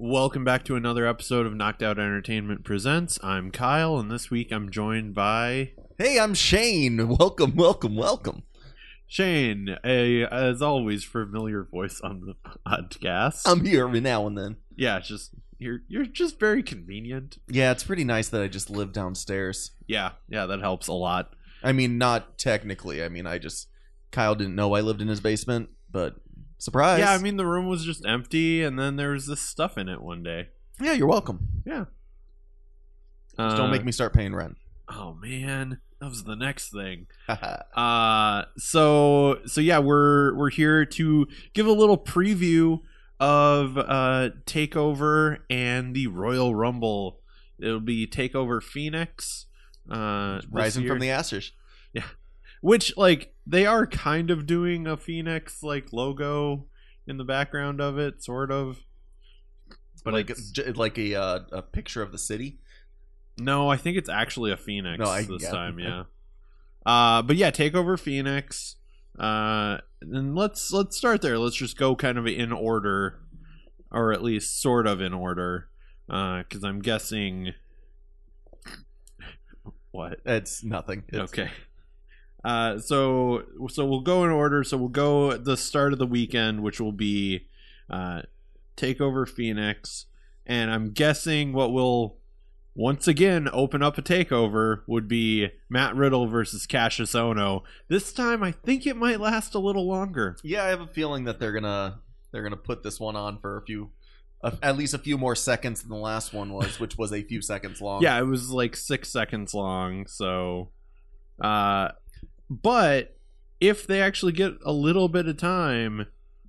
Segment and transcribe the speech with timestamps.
[0.00, 3.18] Welcome back to another episode of Knocked Out Entertainment Presents.
[3.20, 7.08] I'm Kyle, and this week I'm joined by Hey, I'm Cheyne.
[7.18, 8.44] Welcome, welcome, welcome.
[9.08, 13.42] Cheyne, a as always familiar voice on the podcast.
[13.44, 14.56] I'm here every now and then.
[14.76, 17.38] yeah, it's just you're you're just very convenient.
[17.48, 19.72] Yeah, it's pretty nice that I just live downstairs.
[19.88, 21.32] Yeah, yeah, that helps a lot.
[21.64, 23.02] I mean, not technically.
[23.02, 23.68] I mean, I just
[24.12, 26.16] Kyle didn't know I lived in his basement, but
[26.58, 26.98] surprise.
[27.00, 29.88] Yeah, I mean the room was just empty, and then there was this stuff in
[29.88, 30.48] it one day.
[30.80, 31.62] yeah, you're welcome.
[31.66, 31.84] Yeah.
[33.38, 34.56] Just don't make me start paying rent.
[34.88, 37.06] Oh man, that was the next thing.
[37.76, 42.80] Uh so so yeah, we're we're here to give a little preview
[43.20, 47.20] of uh Takeover and the Royal Rumble.
[47.60, 49.46] It'll be Takeover Phoenix.
[49.88, 51.52] Uh Rising from the ashes.
[52.60, 56.66] Which like they are kind of doing a Phoenix like logo
[57.06, 58.78] in the background of it, sort of.
[60.04, 62.58] But like it's- j- like a uh, a picture of the city.
[63.40, 65.50] No, I think it's actually a Phoenix No, I- this yeah.
[65.50, 65.78] time.
[65.78, 66.04] Yeah.
[66.86, 68.76] Uh, but yeah, take over Phoenix.
[69.18, 71.38] Uh, and let's let's start there.
[71.38, 73.20] Let's just go kind of in order,
[73.90, 75.68] or at least sort of in order,
[76.06, 77.52] because I'm guessing.
[79.90, 80.20] What?
[80.24, 81.02] It's nothing.
[81.08, 81.50] It's, Okay.
[82.48, 84.64] Uh, so so we'll go in order.
[84.64, 87.46] So we'll go at the start of the weekend, which will be
[87.90, 88.22] uh,
[88.74, 90.06] take over Phoenix,
[90.46, 92.16] and I'm guessing what will
[92.74, 97.64] once again open up a takeover would be Matt Riddle versus Kassius Ohno.
[97.88, 100.38] This time, I think it might last a little longer.
[100.42, 102.00] Yeah, I have a feeling that they're gonna
[102.32, 103.90] they're gonna put this one on for a few,
[104.42, 107.22] uh, at least a few more seconds than the last one was, which was a
[107.22, 108.00] few seconds long.
[108.00, 110.06] Yeah, it was like six seconds long.
[110.06, 110.70] So,
[111.42, 111.90] uh,
[112.50, 113.16] but
[113.60, 116.06] if they actually get a little bit of time,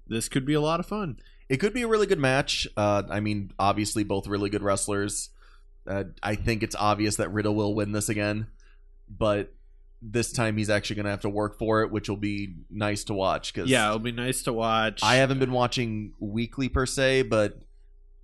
[0.07, 1.19] this could be a lot of fun.
[1.47, 2.67] It could be a really good match.
[2.77, 5.29] Uh, I mean, obviously, both really good wrestlers.
[5.87, 8.47] Uh, I think it's obvious that Riddle will win this again,
[9.09, 9.53] but
[10.01, 13.03] this time he's actually going to have to work for it, which will be nice
[13.05, 13.53] to watch.
[13.53, 15.01] Because Yeah, it'll be nice to watch.
[15.03, 17.59] I haven't been watching weekly per se, but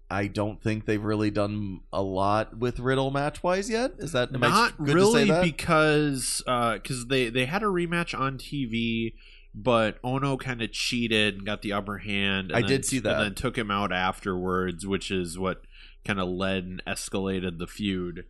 [0.09, 3.93] I don't think they've really done a lot with Riddle match wise yet.
[3.97, 9.13] Is that not really because because they they had a rematch on TV,
[9.53, 12.51] but Ohno kind of cheated and got the upper hand.
[12.51, 13.13] And I then, did see that.
[13.16, 15.61] and then took him out afterwards, which is what
[16.03, 18.25] kind of led and escalated the feud.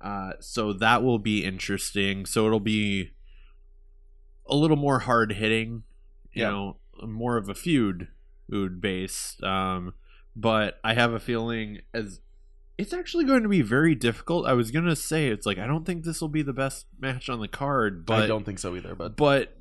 [0.00, 2.24] Uh, so that will be interesting.
[2.26, 3.10] So it'll be
[4.48, 5.82] a little more hard hitting,
[6.32, 6.50] you Yeah.
[6.50, 8.08] know, more of a feud
[8.48, 9.42] food based.
[9.42, 9.94] Um,
[10.36, 12.20] but I have a feeling as
[12.78, 14.46] it's actually going to be very difficult.
[14.46, 17.28] I was gonna say it's like I don't think this will be the best match
[17.28, 18.94] on the card, but I don't think so either.
[18.94, 19.56] But but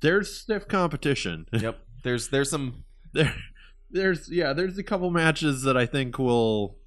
[0.00, 1.46] there's stiff competition.
[1.52, 3.34] yep, there's there's some there
[3.90, 6.78] there's yeah, there's a couple matches that I think will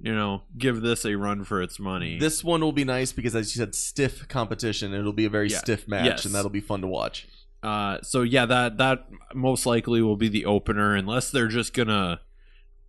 [0.00, 2.20] you know, give this a run for its money.
[2.20, 4.94] This one will be nice because, as you said, stiff competition.
[4.94, 5.58] It'll be a very Yeah.
[5.58, 6.24] stiff match, Yes.
[6.24, 7.26] and that'll be fun to watch.
[7.64, 12.20] Uh, so yeah, that that most likely will be the opener, unless they're just gonna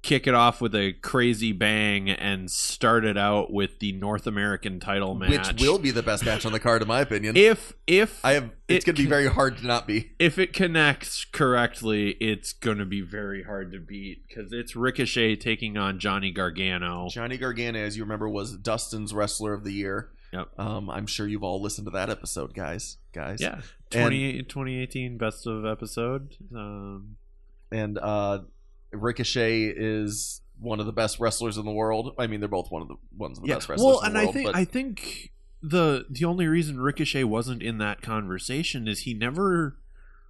[0.02, 4.80] kick it off with a crazy bang and start it out with the North American
[4.80, 7.36] title match, Which will be the best match on the card, in my opinion.
[7.36, 8.52] if if I have.
[8.68, 10.12] It's it going to be very hard to not be.
[10.20, 15.76] if it connects correctly, it's gonna be very hard to beat because it's Ricochet taking
[15.78, 17.08] on Johnny Gargano.
[17.10, 20.12] Johnny Gargano, as you remember, was Dustin's Wrestler of the Year.
[20.32, 20.60] Yep.
[20.60, 22.98] Um, I'm sure you've all listened to that episode, guys.
[23.14, 23.42] Guys.
[23.42, 23.62] Yeah,
[23.92, 24.12] And-
[24.48, 26.36] 2018 best of episode.
[26.56, 27.18] Um,
[27.72, 28.42] And uh,
[28.92, 32.16] Ricochet is one of the best wrestlers in the world.
[32.18, 34.16] I mean, they're both one of the ones of the best wrestlers well, in and
[34.16, 38.88] the I think but I think the the only reason Ricochet wasn't in that conversation
[38.88, 39.78] is he never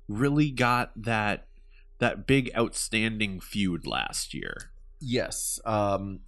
[0.08, 1.48] really got that
[2.00, 4.72] that big outstanding feud last year.
[5.00, 6.22] yes, um,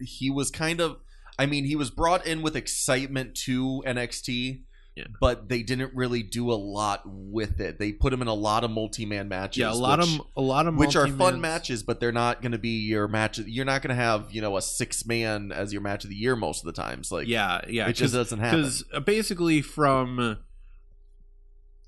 [0.00, 0.98] he was kind of.
[1.38, 4.62] I mean, he was brought in with excitement to NXT.
[4.94, 5.04] Yeah.
[5.20, 7.78] But they didn't really do a lot with it.
[7.78, 9.60] They put him in a lot of multi-man matches.
[9.62, 12.42] yeah, a lot which- of a lot of which are fun matches, but they're not
[12.42, 13.38] going to be your match.
[13.38, 16.16] You're not going to have you know a six man as your match of the
[16.16, 17.10] year most of the times.
[17.10, 18.60] Like yeah, yeah, it just doesn't happen.
[18.60, 20.38] because basically from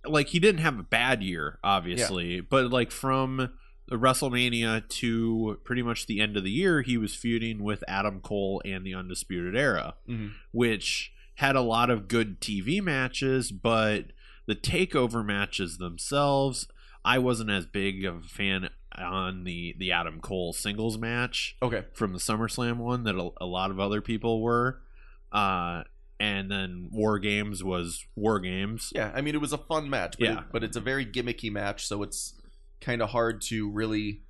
[0.06, 3.50] like he didn't have a bad year, obviously, but like from
[3.90, 8.61] WrestleMania to pretty much the end of the year, he was feuding with Adam Cole
[8.64, 10.32] and the Undisputed Era, Mhm.
[10.52, 14.06] which had a lot of good TV matches, but
[14.46, 16.69] the takeover matches themselves,
[17.04, 21.84] I wasn't as big of a fan on the the Adam Cole singles match Okay,
[21.94, 24.81] from the SummerSlam one that a, a lot of other people were.
[25.32, 25.82] Uh,
[26.20, 28.92] and then War Games was War Games.
[28.94, 29.10] yeah.
[29.12, 30.38] I mean, it was a fun match, but, Yeah.
[30.38, 32.40] it- but it's a very gimmicky match, so it's
[32.80, 34.22] kind of hard to really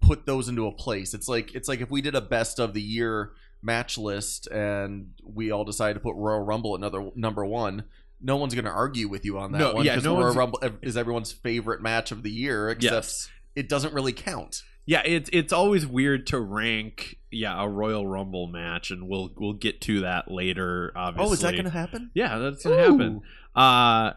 [0.00, 1.14] put those into a place.
[1.14, 3.32] It's like it's like if we did a best of the year
[3.62, 7.84] match list and we all decided to put Royal Rumble at another number one.
[8.20, 10.34] No one's going to argue with you on that No, one yeah, because no Royal
[10.34, 12.68] Rumble is everyone's favorite match of the year.
[12.70, 13.30] Except yes.
[13.56, 14.62] it doesn't really count.
[14.84, 19.52] Yeah, it's it's always weird to rank yeah a Royal Rumble match, and we'll we'll
[19.52, 20.92] get to that later.
[20.96, 22.10] Obviously, Oh, is that going to happen?
[22.14, 23.20] Yeah, that's gonna happen.
[23.54, 24.12] Uh,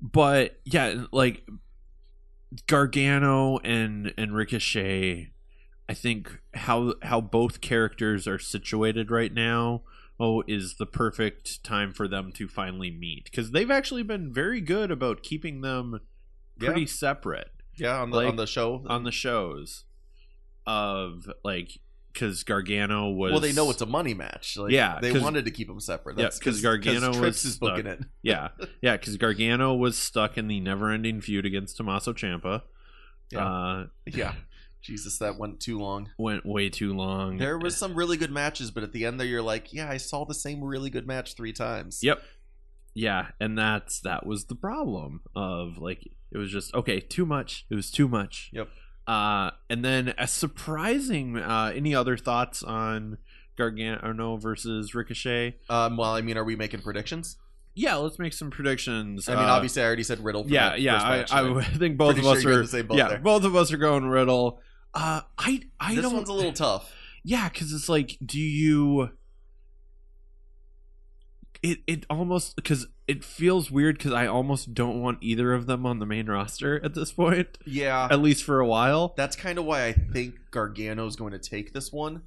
[0.00, 1.44] but yeah, like
[2.66, 5.32] Gargano and and Ricochet,
[5.88, 9.82] I think how how both characters are situated right now.
[10.18, 14.62] Oh, is the perfect time for them to finally meet because they've actually been very
[14.62, 16.00] good about keeping them
[16.58, 16.86] pretty Yeah.
[16.86, 18.82] separate Yeah, on the Like, on the show.
[18.88, 19.84] on the shows
[20.66, 21.78] of like
[22.12, 24.56] because Gargano was well, they know it's a money match.
[24.56, 26.16] Like, Yeah, they wanted to keep them separate.
[26.16, 28.00] Yeah, That's 'cause Gargano Trips was is booking stuck.
[28.00, 28.06] it.
[28.22, 28.48] yeah
[28.80, 32.62] yeah because Gargano was stuck in the never-ending feud against Tommaso Ciampa.
[33.30, 33.46] Yeah.
[33.46, 34.34] Uh, Yeah,
[34.82, 36.10] Jesus, that went too long.
[36.18, 37.38] went way too long.
[37.38, 39.96] There was some really good matches, but at the end there, you're like, yeah, I
[39.96, 42.00] saw the same really good match three times.
[42.02, 42.22] Yep.
[42.94, 47.66] Yeah, and that's that was the problem of like it was just okay, too much.
[47.68, 48.50] It was too much.
[48.52, 48.68] Yep.
[49.06, 53.18] Uh and then a surprising uh any other thoughts on
[53.56, 55.56] Gargano versus Ricochet?
[55.68, 57.36] Um, well, I mean, are we making predictions?
[57.78, 59.28] Yeah, let's make some predictions.
[59.28, 60.44] I mean, Uh, obviously, I already said Riddle.
[60.44, 60.96] For yeah, that yeah.
[61.02, 63.18] I, I would think both Pretty of us sure you're gonna say both yeah, there.
[63.18, 64.60] both of us are going Riddle.
[64.94, 66.12] Uh, I I this don't.
[66.12, 66.90] This one's a little tough.
[67.22, 69.10] Yeah, because it's like, do you?
[71.62, 75.86] It it almost because it feels weird because I almost don't want either of them
[75.86, 79.14] on the main roster at this point, Yeah, at least for a while.
[79.16, 82.22] that's kind of why I think Gargano's going to take this one,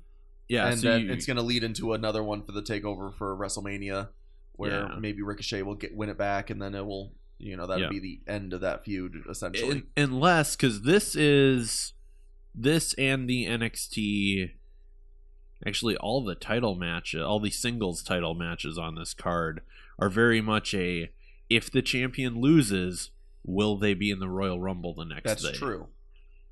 [0.48, 3.13] Yeah, and so then you- it's going to lead into another one for the takeover
[3.16, 4.10] for WrestleMania,
[4.59, 5.00] where Yeah.
[5.00, 7.89] maybe Ricochet will get win it back, and then it will, you know, that'll Yeah.
[7.89, 9.71] be the end of that feud essentially.
[9.71, 11.94] Un- unless because this is
[12.53, 14.51] this and the NXT
[15.65, 19.61] actually all the title matches all the singles title matches on this card
[20.00, 21.12] are very much a
[21.50, 23.12] if the champion loses
[23.45, 25.88] will they be in the Royal Rumble the next that's day That's true.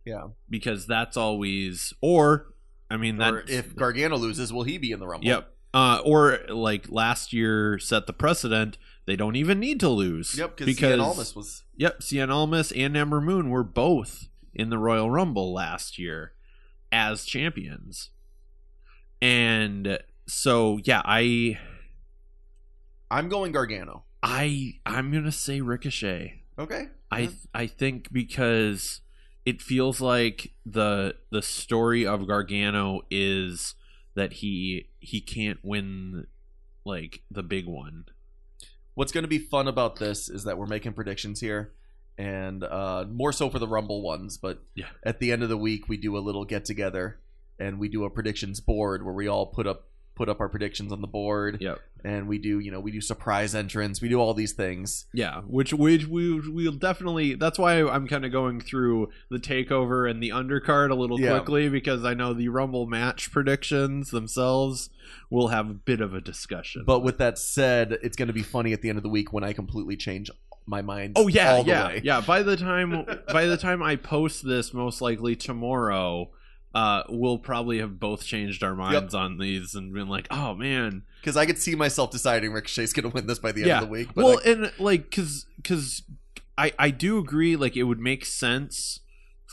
[0.06, 2.54] Yeah, because that's always or
[2.90, 5.28] I mean that if Gargano loses, will he be in the Rumble?
[5.28, 10.36] yep uh, or like last year set the precedent they don't even need to lose
[10.36, 15.12] Yep, because Almas was Yep, Cien Almas and Ember Moon were both in the Royal
[15.12, 16.34] Rumble last year
[16.92, 18.10] as champions.
[19.22, 21.60] And so yeah, I
[23.12, 24.06] I'm going Gargano.
[24.24, 26.42] I I'm going to say Ricochet.
[26.58, 26.88] Okay.
[27.12, 29.02] I I think because
[29.46, 33.76] it feels like the the story of Gargano is
[34.18, 36.26] that he he can't win
[36.86, 38.06] like the big one.
[38.96, 41.74] What's going to be fun about this is that we're making predictions here,
[42.18, 44.38] and uh, more so for the Rumble ones.
[44.38, 44.88] But Yeah.
[45.04, 47.20] at the end of the week, we do a little get together,
[47.60, 49.88] and we do a predictions board where we all put up
[50.18, 51.80] put up our predictions on the board, Yep.
[52.04, 55.06] and we do you know we do surprise entrance, we do all these things.
[55.14, 57.36] Yeah, which which we we'll definitely.
[57.36, 61.38] That's why I'm kind of going through the takeover and the undercard a little Yeah.
[61.38, 64.90] quickly because I know the Rumble match predictions themselves
[65.30, 66.84] will have a bit of a discussion.
[66.86, 69.32] But with that said, it's going to be funny at the end of the week
[69.32, 70.30] when I completely change
[70.66, 71.14] my mind.
[71.16, 72.02] oh yeah, yeah, way.
[72.04, 72.20] yeah.
[72.22, 76.32] By the time by the time I post this, most likely tomorrow.
[76.76, 81.04] Uh, we'll probably have both changed our minds on these and been like, "Oh man,
[81.22, 83.78] because I could see myself deciding Ricochet's going to win this by the end Yeah.
[83.80, 84.10] of the week.
[84.14, 86.04] But well I- and like because because
[86.58, 89.00] I, I do agree like it would make sense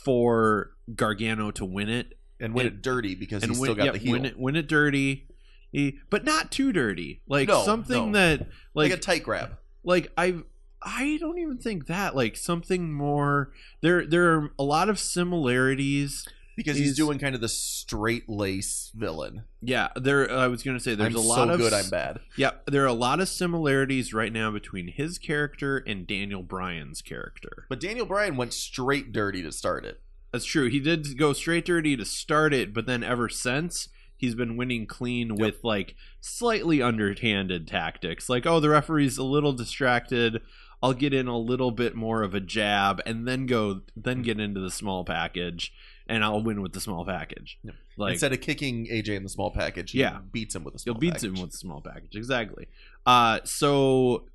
[0.05, 3.75] for gargano to win it and win and- it dirty because and he's win, still
[3.77, 5.27] got yeah, the heel, win it win it dirty
[5.73, 8.19] He- but not too dirty like No, something no.
[8.19, 8.41] that
[8.75, 9.57] like, like a tight grab.
[9.83, 10.35] like i
[10.83, 16.27] i don't even think that like something more there there are a lot of similarities
[16.57, 19.45] because He's- he's, doing kind of the straight lace villain.
[19.61, 22.21] yeah there i was gonna say there's I'm a lot so of good, I'm bad.
[22.37, 27.03] yeah there are a lot of similarities right now between his character and daniel bryan's
[27.03, 30.01] character But Daniel Bryan went straight dirty to start it.
[30.33, 30.69] That's true.
[30.69, 34.85] He did go straight dirty to start it, but then ever since he's been winning
[34.87, 38.29] clean with like slightly underhanded tactics.
[38.29, 40.41] Like, oh, the referee's a little distracted.
[40.85, 44.39] I'll get in a little bit more of a jab and then go then get
[44.39, 45.73] into the small package
[46.07, 47.59] and I'll win with the small package.
[47.65, 47.75] Yep.
[47.97, 50.19] Like Instead of kicking AJ in the small package, he Yeah.
[50.31, 51.29] beats him with a He'll small beat package.
[51.31, 52.15] him with the small package.
[52.17, 52.67] Exactly.
[53.07, 54.27] Uh so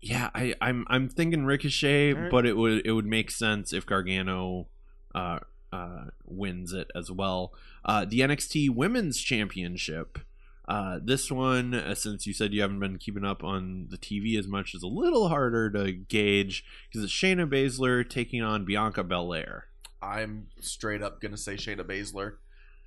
[0.00, 2.30] yeah, I, I'm I'm thinking Ricochet, Alright.
[2.30, 4.68] but it would it would make sense if Gargano
[5.14, 5.40] uh
[5.72, 7.52] uh wins it as well.
[7.84, 10.18] Uh the NXT Women's Championship.
[10.68, 14.36] Uh, this one, uh, since you said you haven't been keeping up on the TV
[14.38, 19.04] as much, is a little harder to gauge because it's Shayna Baszler taking on Bianca
[19.04, 19.66] Belair.
[20.02, 22.34] I'm straight up gonna say Shayna Baszler,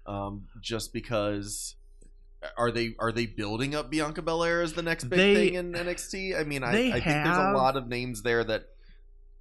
[0.05, 1.75] um, just because.
[2.57, 5.71] Are they are they building up Bianca Belair as the next big They- thing in
[5.73, 6.39] NXT?
[6.39, 8.69] I mean, I, I think there's a lot of names there that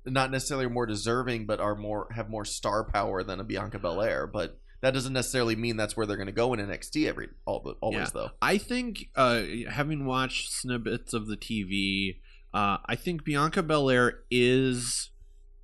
[0.05, 3.79] not necessarily are more deserving, but are more have more star power than a Bianca
[3.79, 4.27] Belair.
[4.27, 7.61] But that doesn't necessarily mean that's where they're going to go in NXT every all
[7.61, 8.11] the, always Yeah.
[8.15, 8.31] though.
[8.41, 12.21] I think, uh, having watched snippets of the TV,
[12.55, 15.11] uh, I think Bianca Belair is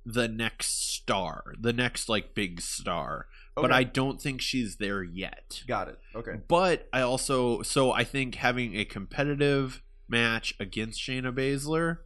[0.05, 3.27] the next star, the next like big star.
[3.57, 5.63] But I don't think she's there yet.
[5.65, 5.97] got it.
[6.13, 6.33] Okay.
[6.45, 11.99] But I also, so I think having a competitive match against Shayna Baszler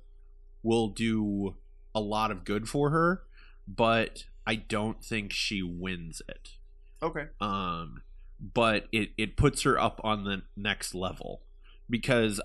[0.61, 1.55] will do
[1.95, 3.23] a lot of good for her.
[3.67, 6.49] But I don't think she wins it.
[7.01, 7.27] Okay.
[7.39, 8.01] um
[8.39, 11.41] but it it puts her up on the next level
[11.89, 12.39] because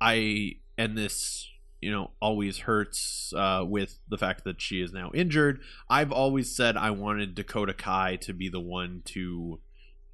[0.00, 1.48] i and this
[1.80, 6.54] you know always hurts uh with the fact that she is now injured i've always
[6.54, 9.60] said i wanted dakota kai to be the one to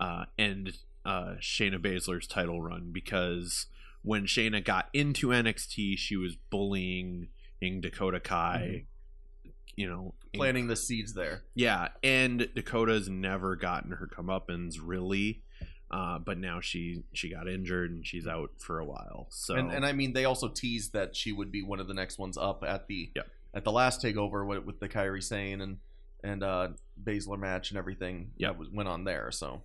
[0.00, 3.66] uh end uh shayna baszler's title run because
[4.02, 7.28] when shayna got into nxt she was bullying
[7.80, 8.84] dakota kai
[9.76, 11.42] you know Planting the seeds there.
[11.54, 15.42] yeah, and Dakota's never gotten her comeuppance really,
[15.90, 19.28] uh, but now she she got injured and she's out for a while.
[19.30, 21.94] So And, and I mean, they also teased that she would be one of the
[21.94, 23.26] next ones up at the Yep.
[23.54, 25.78] at the last takeover with, with the Kairi Sane and
[26.24, 26.68] and uh
[27.02, 29.30] Baszler match and everything Yeah, went on there.
[29.30, 29.62] So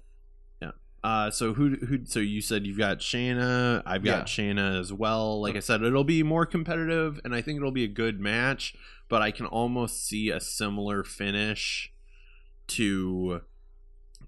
[1.04, 2.06] uh, so who who?
[2.06, 3.82] So you said you've got Shayna.
[3.88, 5.42] I've got Shayna as well.
[5.42, 8.76] Like I said, it'll be more competitive, and I think it'll be a good match.
[9.12, 11.92] But I can almost see a similar finish
[12.68, 13.42] to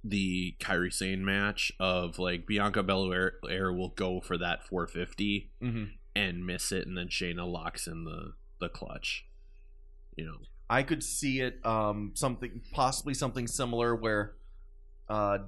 [0.03, 3.39] the Kairi Sane match of like Bianca Belair
[3.71, 5.91] will go for that 450 Mhm.
[6.15, 9.25] and miss it, and then Shayna locks in the the clutch.
[10.17, 10.37] You know,
[10.69, 14.35] I could see it um something possibly something similar where
[15.07, 15.39] uh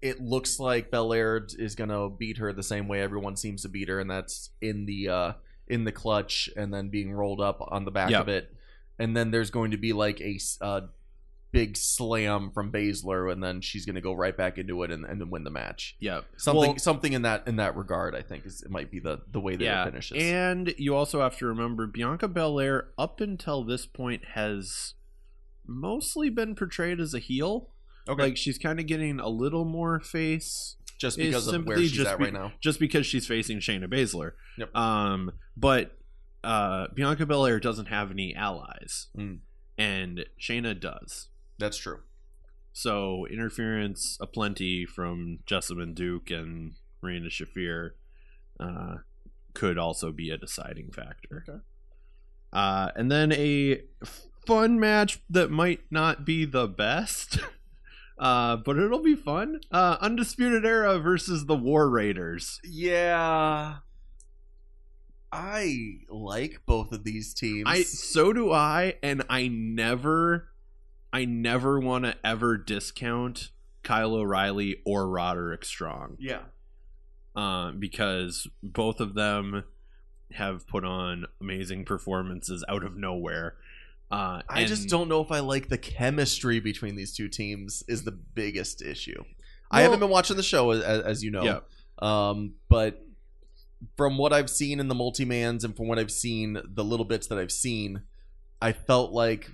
[0.00, 3.88] it looks like Belair is gonna beat her the same way everyone seems to beat
[3.88, 5.32] her, and that's in the uh
[5.68, 8.20] in the clutch and then being rolled up on the back Yep.
[8.22, 8.54] of it,
[8.98, 10.80] and then there's going to be like a uh,
[11.52, 15.20] big slam from Baszler, and then she's gonna go right back into it and, and
[15.20, 15.96] then win the match.
[16.00, 18.98] yeah, Something Well- something in that in that regard, I think is it might be
[18.98, 19.82] the the way that yeah.
[19.82, 20.18] it finishes.
[20.22, 24.94] And you also have to remember Bianca Belair up until this point has
[25.66, 27.70] mostly been portrayed as a heel.
[28.08, 32.00] okay, Like she's kind of getting a little more face just because of where she's
[32.00, 32.52] at be- right now.
[32.60, 34.32] just because she's facing Shayna Baszler.
[34.58, 34.74] Yep.
[34.76, 35.96] Um, but
[36.42, 39.38] uh, Bianca Belair doesn't have any allies, Mm.
[39.78, 41.28] and Shayna does.
[41.58, 42.00] That's true.
[42.72, 47.90] So interference aplenty from Jessamyn Duke and Marina Shafir
[48.58, 48.96] uh,
[49.54, 51.44] could also be a deciding factor.
[51.48, 51.58] Okay.
[52.52, 53.82] Uh, and then a
[54.46, 57.38] fun match that might not be the best,
[58.18, 59.60] uh, but it'll be fun.
[59.70, 62.60] Uh, Undisputed Era versus the War Raiders.
[62.64, 63.76] Yeah.
[65.32, 67.64] I like both of these teams.
[67.66, 70.48] I so do I, and I never,
[71.12, 73.50] I never want to ever discount
[73.82, 76.16] Kyle O'Reilly or Roderick Strong.
[76.20, 76.42] yeah.
[77.34, 79.64] um, because both of them
[80.32, 83.56] have put on amazing performances out of nowhere.
[84.14, 88.04] Uh, I just don't know if I like the chemistry between these two teams is
[88.04, 89.24] the biggest issue.
[89.72, 91.42] I haven't been watching the show as, as you know.
[91.42, 91.60] Yeah.
[91.98, 93.04] Um, but
[93.96, 97.26] from what I've seen in the multi-mans and from what I've seen, the little bits
[97.26, 98.02] that I've seen,
[98.62, 99.50] I felt like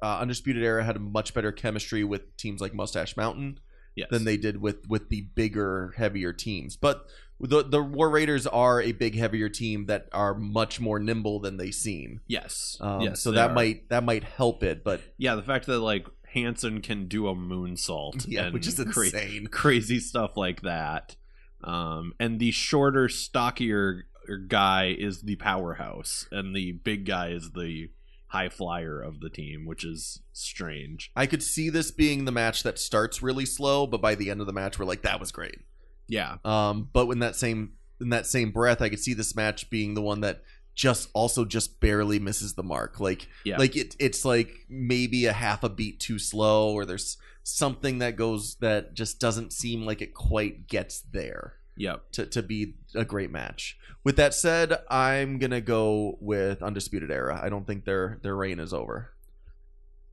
[0.00, 3.58] uh, Undisputed Era had a much better chemistry with teams like Mustache Mountain
[3.96, 4.06] yes.
[4.12, 6.76] than they did with with the bigger, heavier teams.
[6.76, 7.06] But
[7.40, 11.56] the the War Raiders are a big, heavier team that are much more nimble than
[11.56, 12.20] they seem.
[12.26, 12.76] Yes.
[12.80, 13.22] Um, yes.
[13.22, 13.54] so that are.
[13.54, 17.34] might that might help it, but Yeah, the fact that like Hanson can do a
[17.34, 18.26] moonsault.
[18.28, 19.46] yeah, and which is cra- insane.
[19.48, 21.16] crazy stuff like that.
[21.62, 24.04] Um, and the shorter, stockier
[24.48, 27.88] guy is the powerhouse, and the big guy is the
[28.28, 31.10] high flyer of the team, which is strange.
[31.14, 34.40] I could see this being the match that starts really slow, but by the end
[34.40, 35.60] of the match, we're like, that was great.
[36.08, 36.36] Yeah.
[36.44, 39.94] Um, but in that same in that same breath, I could see this match being
[39.94, 40.42] the one that
[40.74, 42.98] just also just barely misses the mark.
[43.00, 43.58] Like Yeah.
[43.58, 48.16] like it it's like maybe a half a beat too slow, or there's something that
[48.16, 52.02] goes that just doesn't seem like it quite gets there Yep.
[52.12, 53.76] to, to be a great match.
[54.02, 57.38] With that said, I'm gonna go with Undisputed Era.
[57.42, 59.10] I don't think their their reign is over.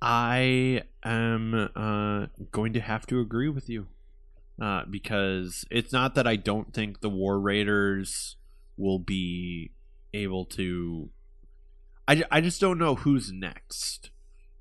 [0.01, 3.87] I am uh, going to have to agree with you
[4.61, 8.35] uh, because it's not that I don't think the War Raiders
[8.77, 9.71] will be
[10.13, 11.09] able to.
[12.07, 14.11] I, I just don't know who's next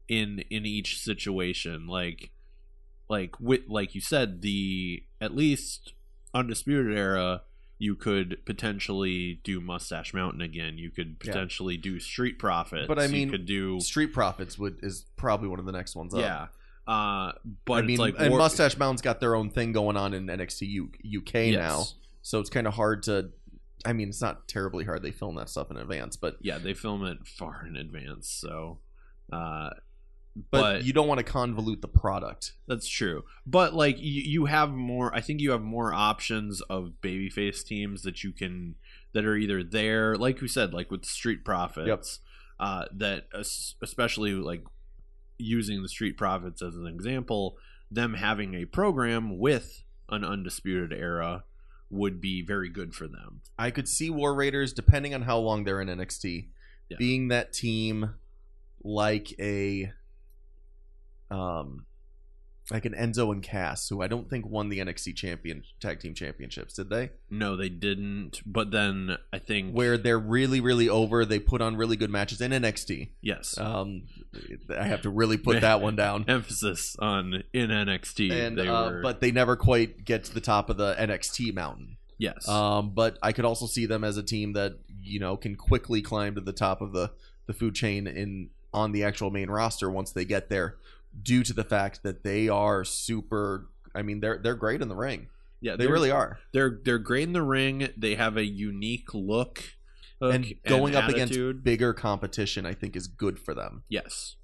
[0.08, 1.86] in in each situation.
[1.86, 2.30] Like
[3.10, 5.92] like with like you said, the at least
[6.32, 7.42] undisputed era
[7.78, 10.76] you could potentially do Mustache Mountain again.
[10.76, 11.32] You could Yeah.
[11.32, 12.86] potentially do Street Profits.
[12.86, 15.96] But I mean, you could do Street Profits would is probably one of the next
[15.96, 16.14] ones.
[16.14, 16.20] Up.
[16.20, 16.46] yeah.
[16.86, 17.32] Uh,
[17.64, 20.62] but I mean, like and Mustache Mountain's got their own thing going on in NXT
[20.62, 21.54] U- UK Yes.
[21.56, 21.84] now,
[22.22, 23.30] so it's kind of hard to.
[23.84, 25.02] I mean, it's not terribly hard.
[25.02, 28.80] They film that stuff in advance, but Yeah, they film it far in advance, so
[29.32, 29.70] uh,
[30.50, 32.52] but, but, you don't want to convolute the product.
[32.66, 33.24] that's true.
[33.46, 35.14] But like you, you have more.
[35.14, 38.76] I think you have more options of babyface teams that you can
[39.12, 42.20] that are either there, like we said, like with Street Profits.
[42.58, 43.24] Uh, that
[43.80, 44.62] especially like
[45.40, 47.56] using the Street Profits as an example,
[47.90, 51.44] them having a program with an undisputed era
[51.88, 53.40] would be very good for them.
[53.58, 56.50] I could see War Raiders, depending on how long they're in NXT,
[56.88, 56.96] Yeah.
[56.98, 58.14] being that team
[58.82, 59.92] like a
[61.30, 61.86] um
[62.70, 66.14] like an Enzo and Cass, who I don't think won the NXT champion tag team
[66.14, 67.10] championships, did they?
[67.28, 68.40] No, they didn't.
[68.46, 71.24] But then I think Where they're really, really over.
[71.24, 73.10] They put on really good matches in NXT.
[73.20, 74.04] yes, Um,
[74.76, 76.24] I have to really put that one down.
[76.28, 78.30] emphasis on in NXT.
[78.30, 81.54] And they uh, were, but they never quite get to the top of the NXT
[81.54, 81.96] mountain.
[82.18, 85.56] yes, Um, but I could also see them as a team that you know can
[85.56, 87.10] quickly climb to the top of the
[87.46, 90.76] the food chain in on the actual main roster once they get there,
[91.22, 93.68] due to the fact that they are super.
[93.94, 95.28] I mean, they're they're great in the ring.
[95.60, 96.38] yeah, They really are.
[96.52, 97.88] They're they're great in the ring.
[97.96, 99.62] They have a unique look,
[100.20, 103.82] look And going up against bigger competition, I think, is good for them.
[103.88, 104.36] Yes.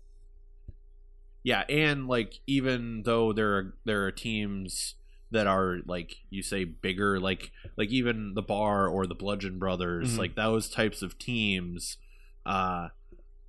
[1.42, 4.94] Yeah, and like even though there are there are teams
[5.30, 10.14] that are like you say bigger, like like even the Bar or the Bludgeon Brothers,
[10.14, 10.18] Mhm.
[10.18, 11.98] like those types of teams,
[12.44, 12.88] uh,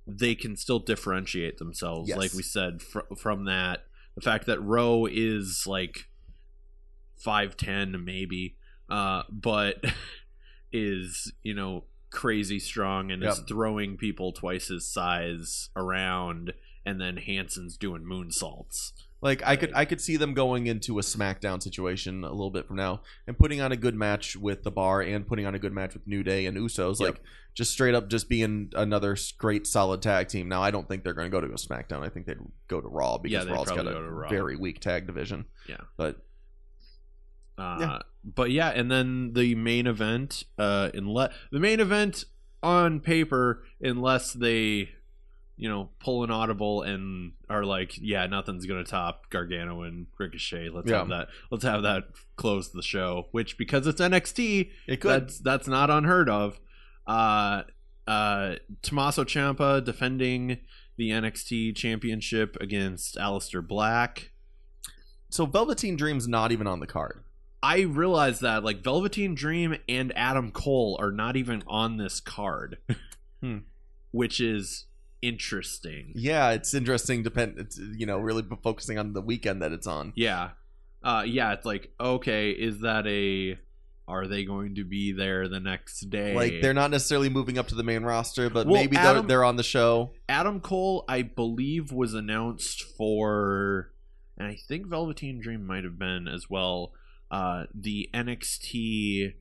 [0.08, 2.08] they can still differentiate themselves.
[2.08, 2.18] Yes.
[2.18, 3.84] Like we said fr- from that,
[4.14, 6.08] the fact that Rowe is like
[7.16, 8.56] five ten maybe,
[8.88, 9.84] uh, but
[10.72, 16.54] is you know crazy strong and is throwing people twice his size around,
[16.86, 18.92] and then Hanson's doing moonsaults.
[19.20, 22.66] Like I could I could see them going into a SmackDown situation a little bit
[22.68, 25.58] from now and putting on a good match with the Bar and putting on a
[25.58, 27.00] good match with New Day and Usos.
[27.00, 27.08] Yep.
[27.08, 27.20] Like
[27.54, 30.48] just straight up just being another great solid tag team.
[30.48, 32.04] Now I don't think they're going to go to a SmackDown.
[32.06, 34.28] I think they'd go to Raw because Yeah, Raw's got a Raw.
[34.28, 35.46] very weak tag division.
[35.68, 35.78] Yeah.
[35.96, 36.22] But
[37.58, 37.98] Uh, Yeah.
[38.24, 42.24] But yeah, and then the main event, uh, unless the main event
[42.62, 44.90] on paper, unless they,
[45.58, 50.70] you know, pull an audible and are like, yeah, nothing's gonna top Gargano and Ricochet.
[50.70, 50.98] Let's Yeah.
[50.98, 51.28] have that.
[51.50, 52.04] Let's have that
[52.36, 53.26] close the show.
[53.32, 55.10] Which because it's NXT, it could.
[55.22, 56.60] that's that's not unheard of.
[57.06, 57.62] Uh,
[58.06, 60.58] uh, Tommaso Ciampa defending
[60.96, 64.32] the NXT Championship against Aleister Black.
[65.30, 67.22] so Velveteen Dream's not even on the card.
[67.62, 72.78] I realize that like Velveteen Dream and Adam Cole are not even on this card,
[73.42, 73.58] Hmm.
[74.10, 74.86] which is
[75.22, 76.12] interesting.
[76.14, 77.22] Yeah, it's interesting.
[77.22, 77.58] Depend.
[77.58, 80.12] It's you know really focusing on the weekend that it's on.
[80.16, 80.50] Yeah,
[81.02, 81.52] uh, yeah.
[81.52, 83.58] It's like okay, is that a?
[84.06, 86.34] Are they going to be there the next day?
[86.34, 89.36] Like they're not necessarily moving up to the main roster, but Well, maybe Adam- they're
[89.36, 90.12] they're on the show.
[90.30, 93.92] Adam Cole, I believe, was announced for,
[94.38, 96.92] and I think Velveteen Dream might have been as well.
[97.30, 99.34] Uh, the NXT.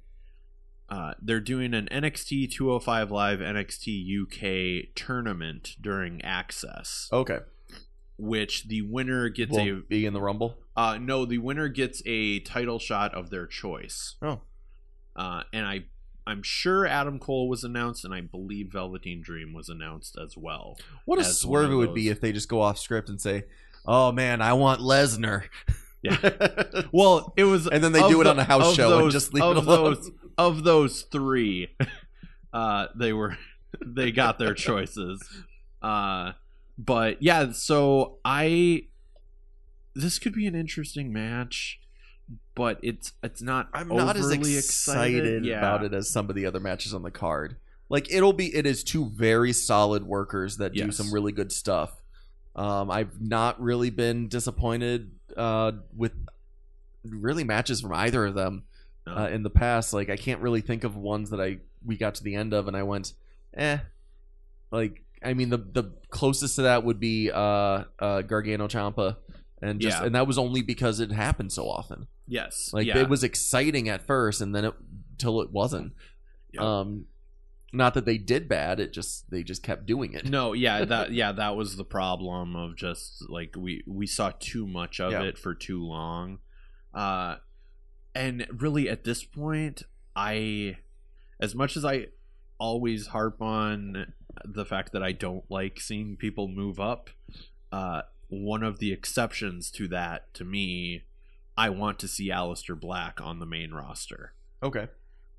[0.89, 7.39] Uh, they're doing an NXT 205 Live NXT UK tournament during Axxess, Okay,
[8.17, 10.57] which the winner gets will be in the Rumble.
[10.75, 14.15] uh, no, the winner gets a title shot of their choice.
[14.21, 14.41] Oh.
[15.15, 15.85] Uh, and I
[16.25, 20.77] I'm sure Adam Cole was announced, and I believe Velveteen Dream was announced as well.
[21.05, 23.45] What a swerve it would be if they just go off script and say,
[23.85, 25.43] "Oh man, I want Lesnar."
[26.01, 26.17] Yeah.
[26.93, 29.33] Well, it was, And then they do it the- on a house show and just
[29.33, 29.93] leave it alone.
[29.95, 31.75] Those, of those three,
[32.53, 33.37] uh, they were
[33.85, 35.21] they got their choices.
[35.81, 36.33] Uh,
[36.77, 38.85] but yeah, so I
[39.95, 41.79] this could be an interesting match,
[42.55, 43.69] but it's it's not.
[43.73, 45.57] I'm not as overly excited Yeah.
[45.57, 47.57] about it as some of the other matches on the card.
[47.89, 52.01] Like it'll be, it is two very solid workers that do some really good stuff.
[52.53, 56.11] Um, I've not really been disappointed uh, with
[57.05, 58.63] really matches from either of them
[59.07, 59.15] No.
[59.23, 59.93] uh, in the past.
[59.93, 62.67] Like I can't really think of ones that I we got to the end of
[62.67, 63.13] and I went,
[63.55, 63.79] eh.
[64.71, 69.17] Like I mean, the the closest to that would be uh, uh, Gargano Ciampa,
[69.61, 70.05] and just Yeah.
[70.05, 72.07] and that was only because it happened so often.
[72.27, 72.97] Yes, Like yeah.
[72.97, 74.73] it was exciting at first, and then it
[75.17, 75.93] till it wasn't.
[76.53, 76.61] Yep.
[76.61, 77.05] Um,
[77.73, 80.25] Not that they did bad, it just they just kept doing it.
[80.25, 84.67] No, yeah, that yeah, that was the problem of just like we we saw too
[84.67, 85.23] much of Yeah.
[85.23, 86.39] it for too long.
[86.93, 87.37] Uh
[88.17, 89.83] and really at this point,
[90.15, 90.77] I
[91.39, 92.07] as much as I
[92.59, 97.09] always harp on the fact that I don't like seeing people move up,
[97.71, 101.03] uh one of the exceptions to that to me,
[101.57, 104.87] I want to see Aleister Black on the main roster Okay.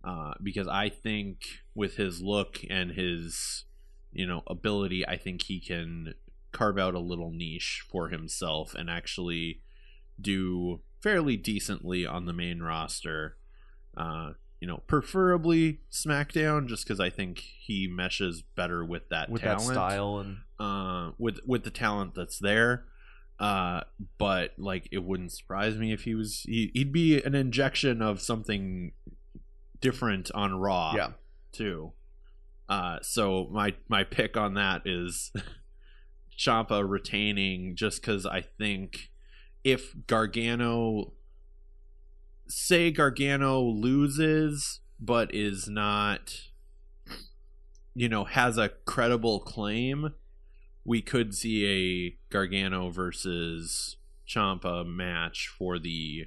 [0.05, 1.43] uh, because I think
[1.75, 3.64] with his look and his
[4.12, 6.14] you know ability, I think he can
[6.53, 9.61] carve out a little niche for himself and actually
[10.21, 13.37] do fairly decently on the main roster.
[13.96, 19.42] Uh, you know, preferably SmackDown, just because I think he meshes better with that With
[19.42, 22.84] talent that style and uh, with with the talent that's there.
[23.38, 23.82] Uh,
[24.18, 28.20] but like it wouldn't surprise me if he was he, he'd be an injection of
[28.20, 28.92] something
[29.80, 31.11] different on Raw yeah.
[31.52, 31.92] too.
[32.68, 35.32] Uh, so my my pick on that is
[36.38, 39.11] Ciampa retaining just because I think
[39.64, 41.12] if Gargano
[42.47, 46.40] say Gargano loses but is not
[47.94, 50.14] you know has a credible claim
[50.85, 56.27] we could see a Gargano versus Ciampa match for the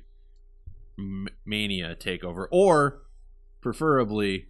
[1.45, 3.01] Mania takeover or
[3.61, 4.47] preferably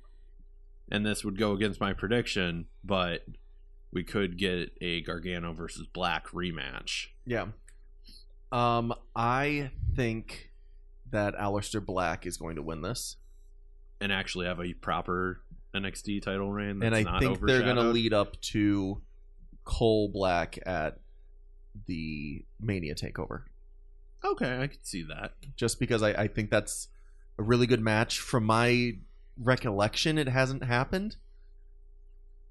[0.92, 3.26] and this would go against my prediction but
[3.94, 7.48] we could get a Gargano versus Black rematch Yeah.
[8.52, 10.52] Um, I think
[11.12, 13.18] that Aleister Black is going to win this,
[14.00, 15.42] and actually have a proper
[15.76, 19.02] NXT title reign and I think they're going to lead up to
[19.64, 21.00] Cole Black at
[21.88, 23.44] the Mania Takeover,
[24.24, 25.34] Okay, I could see that.
[25.56, 26.90] just because I, I think that's
[27.40, 28.20] a really good match.
[28.20, 28.98] From my
[29.38, 31.16] recollection, it hasn't happened.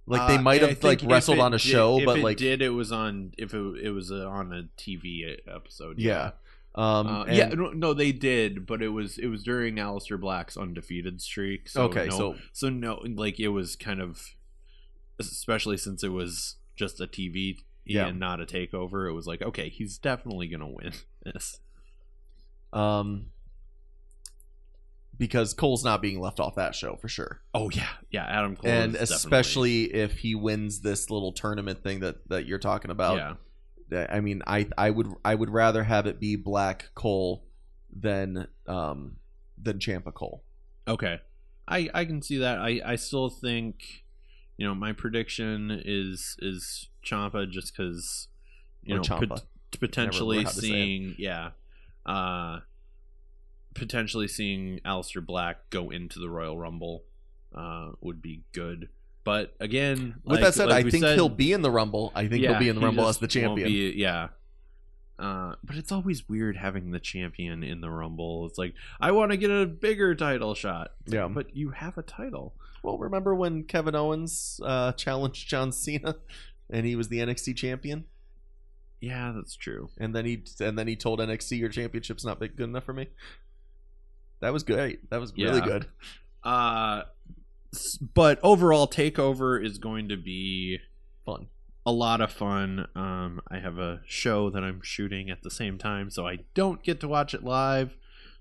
[0.07, 2.25] Like they Uh, might I have like wrestled it on a show, if but it
[2.25, 5.99] like did it was on if it, it was uh, on a TV episode.
[5.99, 6.33] yeah,
[6.75, 10.19] um, Uh, and- yeah, no, no, they did, but it was it was during Aleister
[10.21, 11.69] Black's undefeated streak.
[11.69, 14.35] So okay, no, so so no, like it was kind of,
[15.21, 18.07] especially since it was just a TV Yeah.
[18.09, 19.09] and not a takeover.
[19.09, 20.93] It was like, okay, he's definitely gonna win
[21.25, 21.61] this.
[22.73, 23.27] um,
[25.21, 27.43] because Cole's not being left off that show for sure.
[27.55, 32.29] Oh yeah, yeah, Adam Cole, and especially if he wins this little tournament thing that
[32.31, 33.39] that you're talking about.
[33.91, 37.45] yeah, I mean, I I would I would rather have it be Black Cole
[37.95, 39.17] than um
[39.63, 40.43] than Ciampa Cole.
[40.89, 41.21] Okay.
[41.69, 42.59] I I can see that.
[42.59, 44.05] I I still think
[44.57, 48.29] you know, my prediction is is Ciampa just cuz
[48.83, 49.45] you Or know pot-
[49.79, 50.71] potentially learned how to say it.
[50.71, 51.51] seeing yeah.
[52.07, 52.61] Uh
[53.75, 57.05] potentially seeing Aleister Black go into the Royal Rumble
[57.55, 58.89] uh would be good.
[59.25, 62.13] But again, With like- that said, like I think said- he'll be in the Rumble.
[62.15, 63.69] I think yeah, he'll be in the Rumble as the champion.
[63.69, 64.29] be- yeah.
[65.19, 68.47] Uh, but it's always weird having the champion in the Rumble.
[68.47, 70.93] It's like I want to get a bigger title shot.
[71.07, 71.29] Yeah.
[71.29, 72.55] but you have a title.
[72.83, 76.17] Well, remember when Kevin Owens uh, challenged John Cena,
[76.71, 78.07] and he was the NXT champion,
[79.01, 79.91] Yeah, that's true.
[79.99, 82.95] and then he and then he told NXT, "Your championship's not big good enough for
[82.95, 83.09] me."
[84.41, 85.09] That was great.
[85.11, 85.67] That was really Yeah.
[85.67, 85.87] good.
[86.43, 87.03] Uh,
[88.15, 90.79] but overall, Takeover is going to be
[91.25, 91.47] Fun.
[91.87, 92.87] a lot of fun.
[92.95, 96.83] Um, I have a show that I'm shooting at the same time, so I don't
[96.83, 97.97] get to watch it live.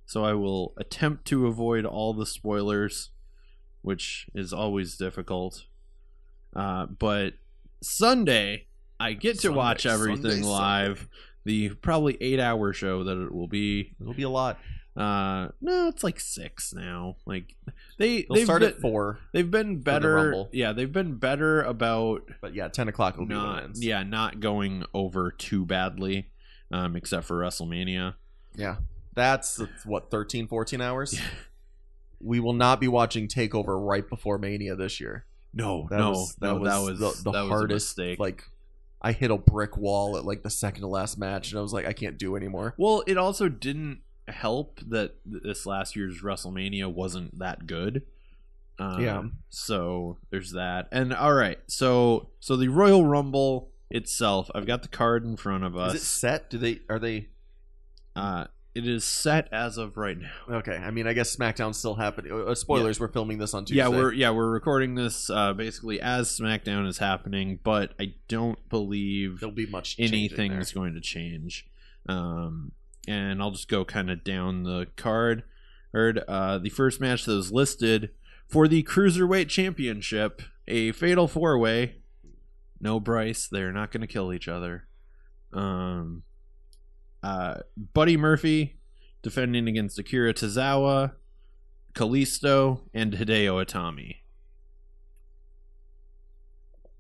[0.05, 3.09] So I will attempt to avoid all the spoilers,
[3.81, 5.65] which is always difficult.
[6.55, 7.35] Uh, but
[7.83, 8.65] Sunday,
[8.99, 10.97] I get to Sunday, watch everything Sunday, live.
[10.97, 11.09] Sunday.
[11.45, 13.95] The probably eight hour show that it will be.
[14.01, 14.59] It'll be a lot.
[14.99, 17.15] Uh, no, it's like six now.
[17.25, 17.55] Like
[17.97, 20.15] they They'll they've start been, at four, They've been better.
[20.15, 20.49] Rumble.
[20.51, 23.81] Yeah, they've been better about but yeah, ten o'clock will be when it ends.
[23.85, 26.29] yeah not going over too badly,
[26.71, 28.15] um, except for WrestleMania.
[28.55, 28.77] Yeah.
[29.15, 31.19] That's, that's what 13, 14 hours.
[32.21, 35.25] we will not be watching Takeover right before Mania this year.
[35.53, 37.97] No, That no, was, that no, was that was the, the was hardest.
[37.97, 38.19] mistake.
[38.19, 38.43] Like,
[39.01, 41.71] I hit a brick wall at like the second to last match, and I was
[41.73, 42.75] like, I can't do anymore.
[42.77, 48.03] well, it also didn't help that this last year's WrestleMania wasn't that good.
[48.77, 49.23] Um, Yeah.
[49.49, 50.87] So there's that.
[50.91, 55.63] And all right, so so the Royal Rumble itself, I've got the card in front
[55.63, 55.95] of us.
[55.95, 56.49] Is it set?
[56.49, 57.27] Do they are they?
[58.15, 60.57] uh, it is set as of right now.
[60.57, 62.31] Okay, I mean, I guess SmackDown's still happening.
[62.31, 63.79] Uh, spoilers: We're filming this on Tuesday.
[63.79, 68.59] Yeah, we're yeah we're recording this uh, basically as SmackDown is happening, but I don't
[68.69, 71.67] believe There'll be much anything is going to change.
[72.07, 72.71] Um,
[73.10, 75.43] and I'll just go kind of down the card.
[75.91, 78.12] Heard uh, the first match that was listed
[78.48, 81.95] for the cruiserweight championship, a fatal four way.
[82.80, 84.88] No Bryce, they're not going to kill each other.
[85.52, 86.22] Um,
[87.24, 88.80] uh, Buddy Murphy
[89.24, 91.13] defending against Akira Tozawa,
[91.93, 94.17] Kalisto, and Hideo Itami.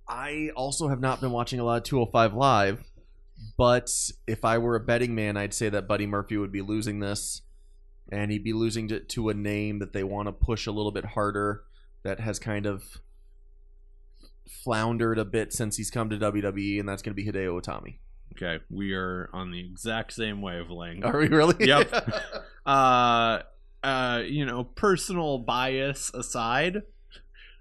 [0.07, 2.83] I also have not been watching a lot of 205 Live,
[3.57, 3.89] but
[4.27, 7.41] if I were a betting man, I'd say that Buddy Murphy would be losing this,
[8.11, 10.91] and he'd be losing to, to a name that they want to push a little
[10.91, 11.63] bit harder,
[12.03, 12.83] that has kind of
[14.63, 17.97] floundered a bit since he's come to WWE, and that's going to be Hideo Itami.
[18.33, 21.03] Okay, we are on the exact same wavelength.
[21.03, 21.55] Are we really?
[21.67, 21.91] Yep.
[22.65, 23.39] uh,
[23.83, 26.83] uh, you know, personal bias aside,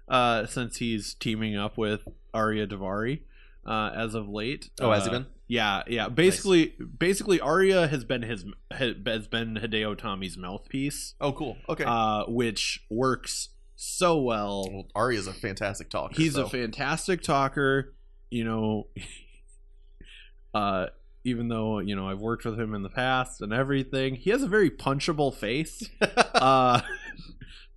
[0.07, 2.01] uh, since he's teaming up with
[2.33, 3.21] Arya Daivari,
[3.65, 4.69] uh, as of late.
[4.79, 5.25] oh, has he uh, been?
[5.49, 6.09] Yeah, yeah.
[6.09, 11.57] Basically, basically, Arya has been his has been Hideo Itami's mouthpiece, Oh, cool.
[11.67, 11.83] Okay.
[11.85, 14.69] uh, which works so well.
[14.71, 16.13] well, Arya's a fantastic talker.
[16.15, 16.45] He's so.
[16.45, 17.95] a fantastic talker.
[18.29, 18.87] You know,
[20.53, 20.85] uh,
[21.23, 24.43] even though you know I've worked with him in the past and everything, he has
[24.43, 25.89] a very punchable face.
[26.01, 26.81] uh,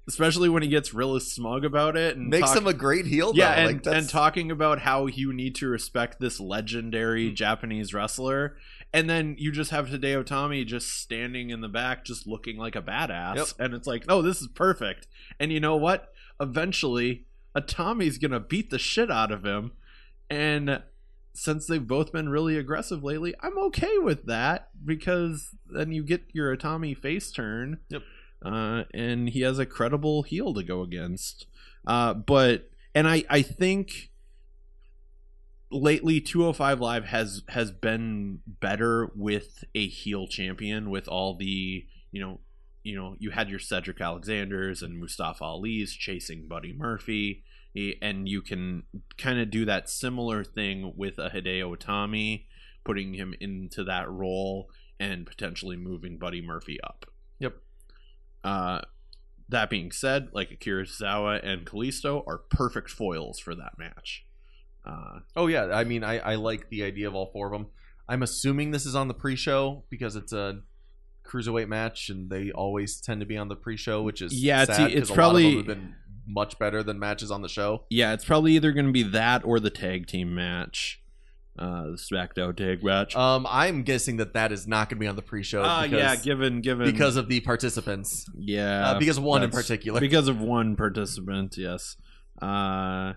[0.08, 3.32] especially when he gets really smug about it and makes talk- him a great heel.
[3.34, 3.68] yeah, though.
[3.70, 7.34] and, Like, and talking about how you need to respect this legendary Mm.
[7.34, 8.56] Japanese wrestler,
[8.92, 12.74] and then you just have Hideo Itami just standing in the back, just looking like
[12.76, 13.46] a badass, Yep.
[13.58, 15.06] and it's like, oh, this is perfect.
[15.38, 16.12] And you know what?
[16.40, 19.72] Eventually, Itami's gonna beat the shit out of him,
[20.28, 20.82] and
[21.34, 26.24] since they've both been really aggressive lately, I'm okay with that because then you get
[26.34, 27.78] your Tommy face turn.
[27.88, 28.02] Yep.
[28.44, 31.46] Uh, and he has a credible heel to go against.
[31.86, 34.10] Uh, but and I I think
[35.70, 42.20] lately 205 live has has been better with a heel champion with all the you
[42.20, 42.40] know
[42.82, 47.44] you know you had your Cedric Alexanders and Mustafa Ali's chasing Buddy Murphy
[48.02, 48.82] and you can
[49.16, 52.44] kind of do that similar thing with a Hideo Itami
[52.84, 54.68] putting him into that role
[55.00, 57.06] and potentially moving Buddy Murphy up.
[58.44, 58.80] Uh
[59.48, 64.24] that being said, like Akira Tozawa and Kalisto are perfect foils for that match.
[64.86, 67.66] Uh, Oh yeah, I mean, I, I like the idea of all four of them.
[68.08, 70.60] I'm assuming this is on the pre-show because it's a
[71.26, 74.76] cruiserweight match, and they always tend to be on the pre-show, which is Yeah, it's-
[74.78, 75.94] sad, it's 'cause a lot of probably- been
[76.26, 77.84] much better than matches on the show.
[77.90, 81.01] yeah, it's probably either going to be that or the tag team match,
[81.58, 83.14] uh, the SmackDown tag match.
[83.14, 85.62] Um, I'm guessing that that is not going to be on the pre-show.
[85.62, 89.50] Uh, because, yeah, given given because of the participants, yeah, uh, because of one in
[89.50, 90.00] particular.
[90.00, 91.56] because of one participant.
[91.56, 91.96] Yes.
[92.40, 93.14] Uh,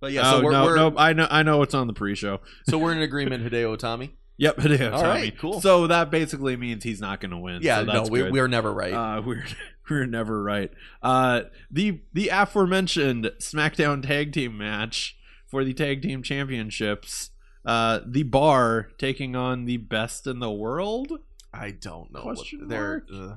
[0.00, 1.92] but yeah, so oh, we're, no, we're no, I know, I know it's on the
[1.92, 2.40] pre-show.
[2.68, 3.44] so we're in agreement.
[3.44, 4.10] Hideo Itami.
[4.36, 5.14] Yep, Hideo All Itami.
[5.14, 5.60] right, cool.
[5.60, 7.60] So that basically means he's not going to win.
[7.62, 8.92] Yeah, so no, we, we're never right.
[8.92, 9.44] Uh, we're
[9.90, 10.70] we're never right.
[11.02, 15.16] Uh, the the aforementioned SmackDown Tag Team match
[15.48, 17.30] for the Tag Team Championships.
[17.64, 21.12] Uh, the Bar taking on the Best in the World,
[21.52, 23.04] I don't know question what they're.
[23.12, 23.36] Uh,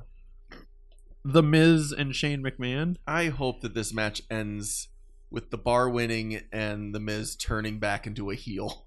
[1.24, 2.96] The Miz and Shane McMahon.
[3.06, 4.88] I hope that this match ends
[5.30, 8.86] with the bar winning and the Miz turning back into a heel.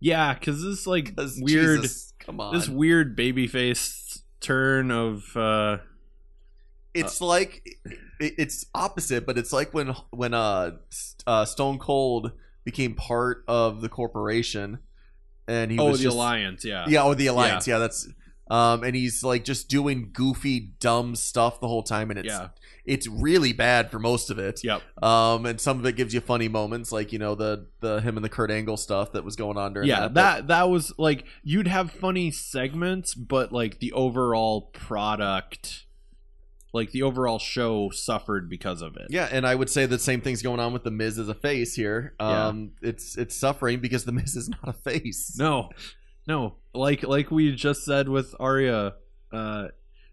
[0.00, 2.54] Yeah, because this like 'Cause weird, Jesus, come on.
[2.54, 5.78] this weird babyface turn of uh,
[6.98, 7.62] it's like
[8.20, 10.72] it, it's opposite, but it's like when when uh,
[11.26, 12.32] uh Stone Cold
[12.64, 14.78] became part of the corporation,
[15.46, 16.64] and he oh was the just, Alliance.
[16.64, 17.66] Yeah, Yeah, or the alliance.
[17.66, 18.08] Yeah, that's
[18.50, 22.48] um, and he's like just doing goofy, dumb stuff the whole time, and it's yeah,
[22.84, 24.64] it's really bad for most of it.
[24.64, 24.82] yep.
[25.02, 28.16] Um, and some of it gives you funny moments, like you know the the him
[28.16, 30.14] and the Kurt Angle stuff that was going on during yeah that.
[30.14, 35.84] that that was like you'd have funny segments but like the overall product
[36.78, 40.20] like the overall show suffered because of it Yeah, and I would say the same
[40.20, 42.14] thing's going on with the Miz as a face here.
[42.20, 45.36] Um, it's it's suffering because the Miz is not a face.
[45.38, 45.70] no
[46.26, 48.94] no like like we just said with Arya
[49.32, 49.68] uh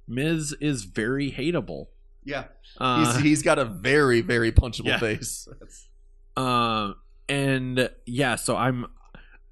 [0.07, 1.87] Miz is very hateable
[2.23, 2.45] Yeah,
[2.79, 4.99] uh, he's he's got a very very punchable Yeah.
[4.99, 5.47] face.
[6.37, 6.93] uh,
[7.29, 8.85] and yeah so I'm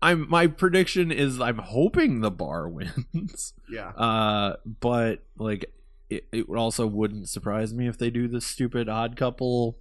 [0.02, 5.72] I'm my prediction is I'm hoping the bar wins Yeah, Uh, but like
[6.10, 9.80] it, it also wouldn't surprise me if they do this stupid odd couple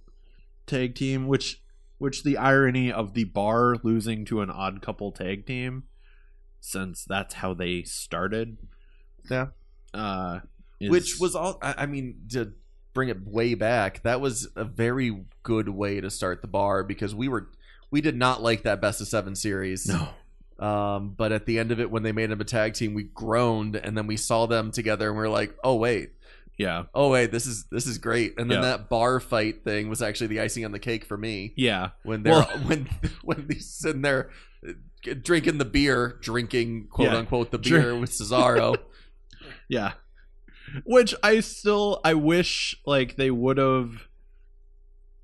[0.65, 1.61] tag team, which
[1.97, 5.83] which the irony of the bar losing to an odd couple tag team,
[6.59, 8.57] since that's how they started.
[9.29, 9.47] Yeah.
[9.93, 10.39] Uh,
[10.79, 11.57] is- which was all.
[11.61, 12.53] I, I mean, to
[12.93, 17.13] bring it way back, that was a very good way to start the bar because
[17.15, 17.49] we were
[17.91, 19.87] we did not like that best of seven series.
[19.87, 20.09] no.
[20.59, 23.03] Um, but at the end of it, when they made them a tag team, we
[23.03, 26.11] groaned, and then we saw them together, and we are like, "Oh wait,
[26.59, 28.35] Yeah, oh wait, this is this is great.
[28.37, 28.69] And then Yeah.
[28.77, 31.53] that bar fight thing was actually the icing on the cake for me.
[31.57, 32.87] yeah, When they're Well- when
[33.23, 34.29] when he's sitting there
[34.67, 34.73] uh,
[35.21, 37.17] drinking the beer, drinking quote Yeah.
[37.17, 38.75] unquote the Drink- beer with Cesaro.
[39.67, 39.93] yeah.
[40.85, 44.07] Which I still I wish like they would have,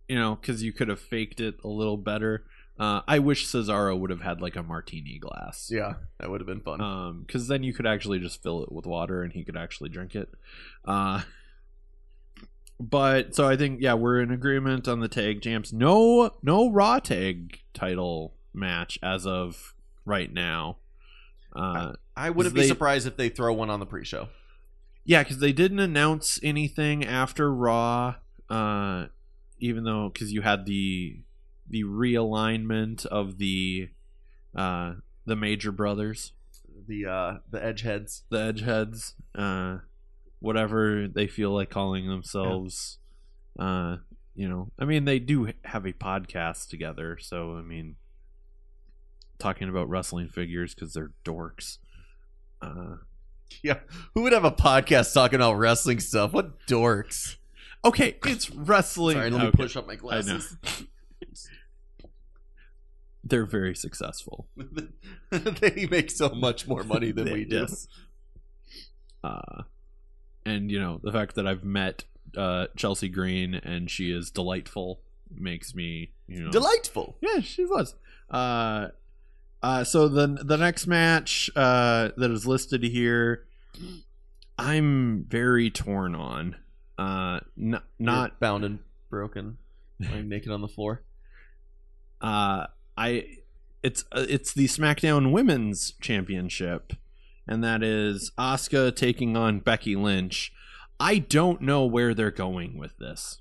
[0.08, 2.46] you know, because you could have faked it a little better.
[2.80, 5.70] Uh, I wish Cesaro would have had like a martini glass.
[5.70, 6.80] yeah, that would have been fun.
[6.80, 9.90] um because then you could actually just fill it with water and he could actually
[9.90, 10.30] drink it
[10.86, 11.22] uh
[12.80, 17.00] but so i think yeah we're in agreement on the tag champs no no raw
[17.00, 20.78] tag title match as of right now
[21.56, 24.30] uh I wouldn't they- be surprised if they throw one on the pre-show.
[25.04, 28.16] yeah because they didn't announce anything after raw
[28.50, 29.08] uh
[29.60, 31.20] even though because you had the
[31.70, 33.90] the realignment of the
[34.56, 34.94] uh
[35.26, 36.34] the major brothers
[36.88, 38.24] The uh the edge heads.
[38.30, 39.80] the edgeheads uh
[40.40, 42.98] whatever they feel like calling themselves
[43.60, 43.98] uh
[44.36, 47.96] you know i mean they do have a podcast together so i mean
[49.38, 51.78] talking about wrestling figures because they're dorks
[52.62, 52.96] uh
[53.64, 53.80] Yeah,
[54.14, 56.34] who would have a podcast talking about wrestling stuff?
[56.34, 57.38] What dorks!
[57.84, 59.58] okay it's wrestling Sorry, let me okay.
[59.64, 60.56] push up my glasses.
[63.24, 64.48] they're very successful
[65.30, 67.58] they make so much more money than we do.
[67.58, 67.88] Yes.
[69.24, 69.64] uh
[70.46, 72.06] and you know the fact that i've met
[72.38, 77.18] uh chelsea green and she is delightful makes me you know Delightful.
[77.22, 77.96] Yeah, she was.
[78.30, 78.90] Uh,
[79.64, 83.46] uh, so the the next match uh, that is listed here,
[84.58, 86.56] I'm very torn on.
[86.98, 89.58] Uh, n- not You're bound and broken,
[90.00, 91.04] lying naked on the floor.
[92.22, 93.26] Uh, I.
[93.82, 96.92] It's uh, it's the SmackDown Women's Championship,
[97.48, 100.52] and that is Asuka taking on Becky Lynch.
[101.00, 103.40] I don't know where they're going with this.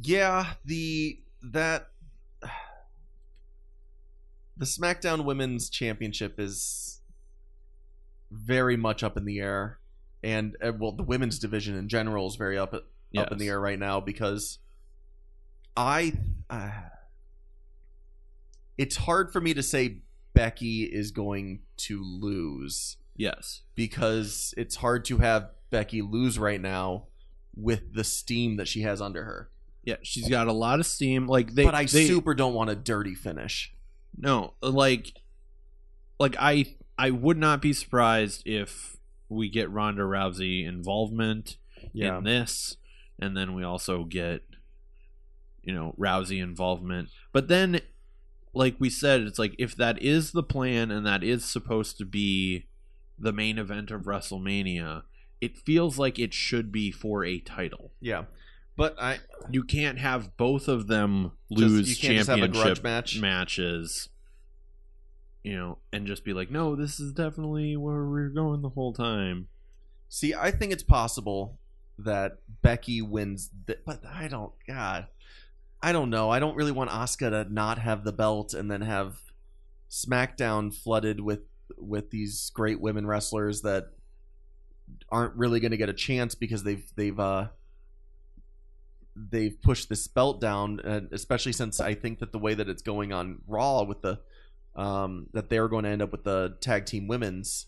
[0.00, 1.88] Yeah, the that
[4.56, 7.00] the SmackDown Women's Championship is
[8.30, 9.78] very much up in the air,
[10.22, 13.60] and uh, well, the women's division in general is very up up in the air
[13.60, 14.58] right now because
[15.76, 16.12] I.
[16.50, 16.70] Uh,
[18.76, 20.02] it's hard for me to say
[20.34, 23.62] Becky is going to lose Yes.
[23.74, 27.04] because it's hard to have Becky lose right now
[27.54, 29.50] with the steam that she has under her.
[29.84, 31.26] Yeah, she's got a lot of steam.
[31.26, 33.72] Like they, but I they, super don't want a dirty finish.
[34.16, 35.12] No, like
[36.18, 38.96] like I I would not be surprised if
[39.28, 41.58] we get Ronda Rousey involvement
[41.92, 42.18] Yeah.
[42.18, 42.76] in this
[43.18, 44.42] and then we also get
[45.64, 47.08] you know Rousey involvement.
[47.32, 47.80] But then
[48.52, 52.04] like we said it's like if that is the plan and that is supposed to
[52.04, 52.66] be
[53.18, 55.02] the main event of WrestleMania,
[55.40, 57.92] it feels like it should be for a title.
[58.00, 58.24] Yeah.
[58.76, 59.18] But I
[59.50, 63.20] You can't have both of them lose you can't just have a championship grudge match.
[63.20, 64.08] matches,
[65.44, 68.92] you know, and just be like, no, this is definitely where we're going the whole
[68.92, 69.48] time.
[70.08, 71.58] see I think it's possible
[71.98, 75.06] that Becky wins th- but I don't god.
[75.84, 76.30] I don't know.
[76.30, 79.16] I don't really want Asuka to not have the belt and then have
[79.90, 81.40] SmackDown flooded with
[81.76, 83.88] with these great women wrestlers that
[85.10, 87.48] aren't really going to get a chance because they've they've uh
[89.16, 92.82] they've pushed this belt down and especially since I think that the way that it's
[92.82, 94.18] going on Raw with the
[94.74, 97.66] um that they're going to end up with the tag team women's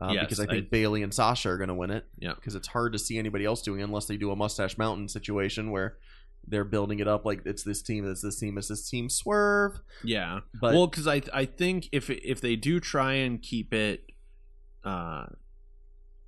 [0.00, 2.34] uh, Yes, because I think I- Bayley and Sasha are going to win it Yeah.
[2.34, 5.08] because it's hard to see anybody else doing it unless they do a mustache mountain
[5.08, 5.96] situation where
[6.46, 9.80] they're building it up like it's this team it's this team it's this team swerve
[10.04, 10.40] Yeah.
[10.60, 14.10] but well, because I I think if if they do try and keep it,
[14.84, 15.26] uh,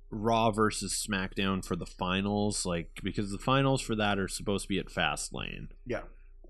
[0.09, 4.69] Raw versus SmackDown for the finals, like because the finals for that are supposed to
[4.69, 5.69] be at Fastlane.
[5.85, 6.03] yeah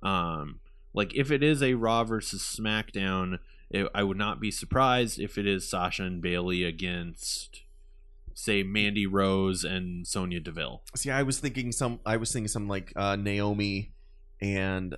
[0.04, 0.60] Um,
[0.93, 3.39] like if it is a Raw versus SmackDown,
[3.71, 7.62] it, I would not be surprised if it is Sasha and Bayley against,
[8.38, 10.84] say, Mandy Rose and Sonya Deville.
[10.95, 13.93] see i was thinking some i was thinking some like uh naomi
[14.41, 14.96] and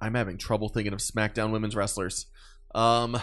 [0.00, 2.26] i'm having trouble thinking of smackdown women's wrestlers
[2.74, 3.14] um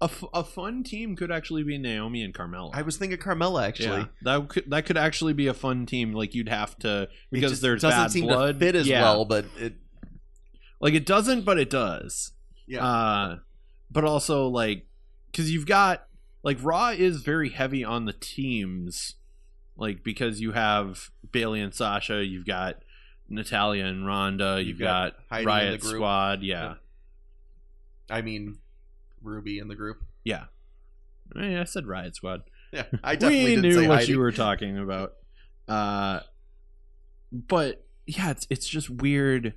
[0.00, 2.70] A, f- a fun team could actually be Naomi and Carmella.
[2.72, 6.12] i was thinking carmella actually yeah, that could that could actually be a fun team.
[6.12, 8.58] Like you'd have to because there's doesn't bad seem blood.
[8.58, 9.02] to fit as yeah.
[9.02, 9.74] well but it
[10.80, 12.32] Like it doesn't, but it does.
[12.66, 13.36] yeah Uh,
[13.90, 14.86] but also like
[15.30, 16.06] because you've got
[16.42, 19.14] like Raw is very heavy on the teams,
[19.76, 22.82] like because you have Bayley and Sasha, you've got
[23.28, 25.82] Natalya and Ronda, you've, You've got, got Riot.
[25.82, 26.74] Squad, yeah,
[28.10, 28.58] i mean
[29.22, 30.44] ruby in the group yeah.
[31.34, 32.42] I, mean, I said Riot Squad.
[32.72, 34.12] Yeah, I definitely knew say what Heidi.
[34.12, 35.14] you were talking about.
[35.68, 36.20] Uh,
[37.30, 39.54] but yeah, it's it's just weird.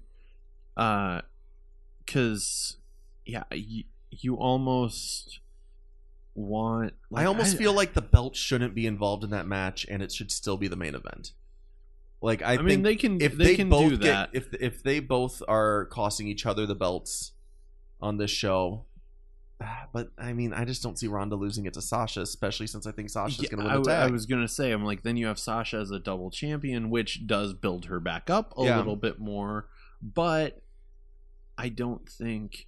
[0.78, 1.22] Uh,
[2.08, 2.78] cause
[3.26, 5.40] yeah, you, you almost
[6.36, 6.94] want.
[7.12, 10.12] I like, almost feel like the belt shouldn't be involved in that match, and it
[10.12, 11.32] should still be the main event.
[12.22, 14.30] Like I, I, think mean, they can if they, they, can both do get that.
[14.34, 17.32] if if they both are costing each other the belts
[18.02, 18.86] on this show.
[19.94, 22.92] But I mean, I just don't see Ronda losing it to Sasha, especially since I
[22.92, 24.10] think Sasha's Yeah, going to I, win the tag.
[24.10, 27.26] I was gonna say, I'm like, then you have Sasha as a double champion, which
[27.26, 28.78] does build her back up a Yeah.
[28.78, 29.70] little bit more,
[30.02, 30.62] but
[31.58, 32.68] I don't think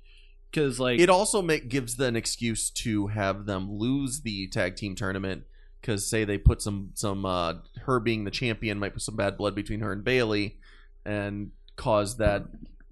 [0.51, 4.75] because like it also make, gives them an excuse to have them lose the tag
[4.75, 5.43] team tournament
[5.81, 7.53] because say they put some some uh,
[7.85, 10.57] her being the champion might put some bad blood between her and Bayley
[11.05, 12.43] and cause that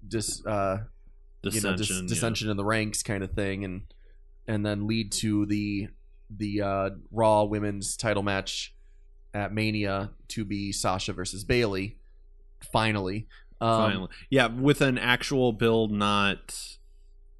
[0.06, 0.78] dis uh,
[1.42, 2.08] you know, dissension, yeah.
[2.08, 3.82] dissension in the ranks kind of thing, and
[4.46, 5.88] and then lead to the
[6.30, 8.74] the uh, Raw Women's Title match
[9.34, 11.98] at Mania to be Sasha versus Bayley.
[12.72, 13.28] Finally,
[13.60, 16.75] um, Finally, yeah, with an actual build, not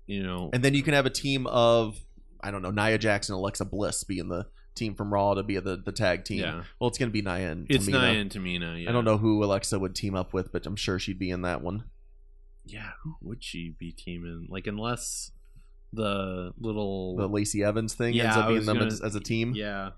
[0.07, 1.99] you know, and then you can have a team of
[2.41, 5.77] I don't know Nia Jackson, Alexa Bliss being the team from Raw to be the
[5.77, 6.41] the tag team.
[6.41, 8.13] yeah, Well, it's gonna be Nia and it's Tamina.
[8.13, 8.83] Nia and Tamina.
[8.85, 8.91] Yeah.
[8.91, 11.43] I don't know who Alexa would team up with, but I'm sure she'd be in
[11.43, 11.85] that one.
[12.65, 14.49] Yeah, who would she be teaming?
[14.51, 15.31] Like, unless
[15.93, 19.21] the little The Lacey Evans thing Yeah, ends up being them gonna- as, as a
[19.21, 19.55] team.
[19.55, 19.91] yeah,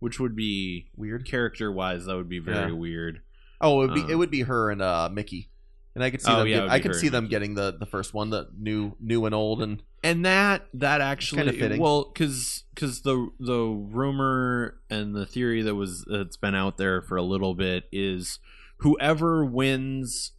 [0.00, 1.26] which would be Weird.
[1.26, 2.76] character wise, that would be very Yeah.
[2.76, 3.20] weird.
[3.60, 5.50] Oh, it would be Um, it would be her and uh, Mickie,
[5.96, 6.46] and I could see Oh, them.
[6.46, 9.34] yeah, get- I could see them getting the the first one, the new new and
[9.34, 11.80] old, and and that that actually Kinda fitting.
[11.80, 17.02] well because because the the rumor and the theory that was that's been out there
[17.02, 18.38] for a little bit is
[18.78, 20.32] whoever wins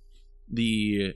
[0.50, 1.16] the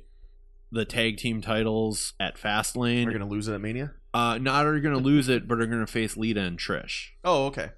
[0.71, 3.91] the tag team titles at Fastlane we're gonna lose it at Mania.
[4.13, 7.09] uh, not are going to lose it, but are going to face Lita and Trish,
[7.23, 7.69] Oh, okay,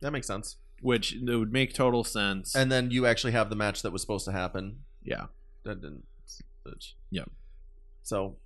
[0.00, 0.56] that makes sense.
[0.80, 2.54] which it would make total sense.
[2.54, 4.80] And then you actually have the match that was supposed to happen.
[5.02, 5.26] yeah,
[5.66, 6.04] That didn't.
[6.64, 7.30] which- Yep.
[8.02, 8.36] So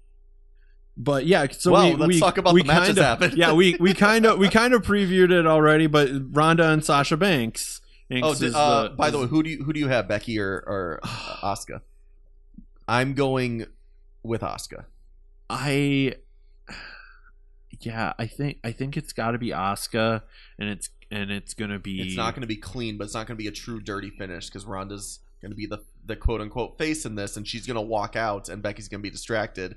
[0.96, 3.34] but yeah, so Well, we, let's we, talk about we the matches kinda, happened.
[3.34, 7.16] yeah, we we kind of we kind of previewed it already, but Ronda and Sasha
[7.16, 7.80] Banks.
[8.12, 10.38] Oh, did, uh, the- by the way, who do you who do you have, Becky
[10.38, 11.80] or or Asuka?
[12.88, 13.66] I'm going
[14.22, 14.84] with Asuka.
[15.48, 16.14] I
[17.80, 20.22] yeah, I think I think it's got to be Asuka,
[20.58, 23.26] and it's and it's gonna be It's not going to be clean, but it's not
[23.26, 26.40] going to be a true dirty finish because Ronda's going to be the the quote
[26.40, 29.10] unquote face in this, and she's going to walk out, and Becky's going to be
[29.10, 29.76] distracted,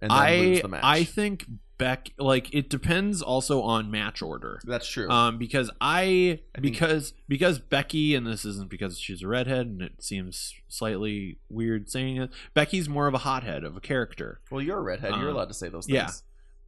[0.00, 0.80] and then lose I the match.
[0.84, 1.46] I think
[1.78, 4.60] Beck like it depends also on match order.
[4.64, 5.08] That's true.
[5.08, 9.66] Um, because I, I think- because because Becky, and this isn't because she's a redhead,
[9.66, 12.30] and it seems slightly weird saying it.
[12.54, 14.40] Becky's more of a hothead of a character.
[14.50, 15.12] well, you're a redhead.
[15.16, 16.22] You're um, allowed to say those things.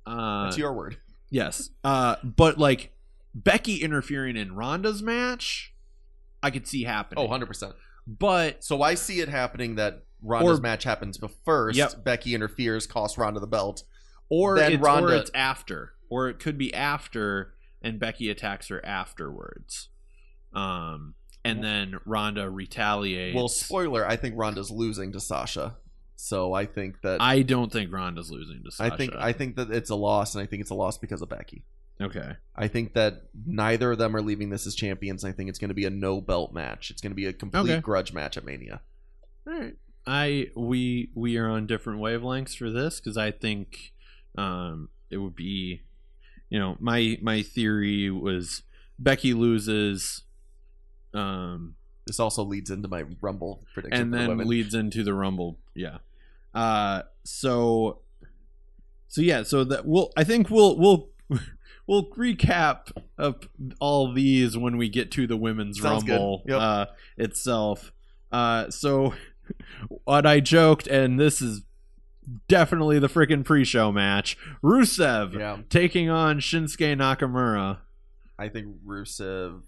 [0.07, 0.13] yeah.
[0.13, 0.97] Uh, That's your word.
[1.31, 1.71] Yes.
[1.85, 2.93] Uh, but like
[3.35, 5.75] Becky interfering in Ronda's match,
[6.43, 7.23] I could see happening.
[7.23, 7.75] Oh, 100 percent.
[8.07, 12.05] But So I see it happening that Ronda's Or- match happens, but first Yep.
[12.05, 13.85] Becky interferes, costs Ronda the belt.
[14.29, 18.69] or Then it's, Ronda- or it's after, or it could be after, and Becky attacks
[18.69, 19.89] her afterwards.
[20.55, 23.35] Um, and then Ronda retaliates.
[23.35, 25.77] Well, spoiler: I think Ronda's losing to Sasha.
[26.17, 28.95] So I think that I don't think Ronda's losing to Sasha.
[28.95, 31.21] I think I think that it's a loss, and I think it's a loss because
[31.21, 31.65] of Becky.
[32.03, 32.33] Okay.
[32.55, 35.25] I think that neither of them are leaving this as champions.
[35.25, 36.91] I think it's going to be a no belt match.
[36.91, 37.81] It's going to be a complete Okay.
[37.81, 38.81] grudge match at Mania.
[39.47, 39.75] All right.
[40.07, 43.93] I we we are on different wavelengths for this because I think
[44.37, 45.83] um it would be
[46.51, 48.63] you know my my theory was
[48.99, 50.23] Becky loses
[51.15, 51.77] um
[52.07, 55.59] This also leads into my Rumble prediction and for the then leads into the rumble
[55.75, 55.99] yeah
[56.55, 58.01] uh so
[59.09, 61.11] so yeah so that we'll i think we'll we'll
[61.93, 63.49] we'll recap of
[63.81, 66.61] all these when we get to the women's Sounds rumble Yep.
[66.61, 66.87] uh
[67.17, 67.93] itself
[68.33, 69.15] uh so
[70.05, 71.63] what i joked and this is
[72.49, 77.79] definitely the freaking pre-show match rusev yeah, taking on shinsuke nakamura
[78.39, 79.63] I think Rusev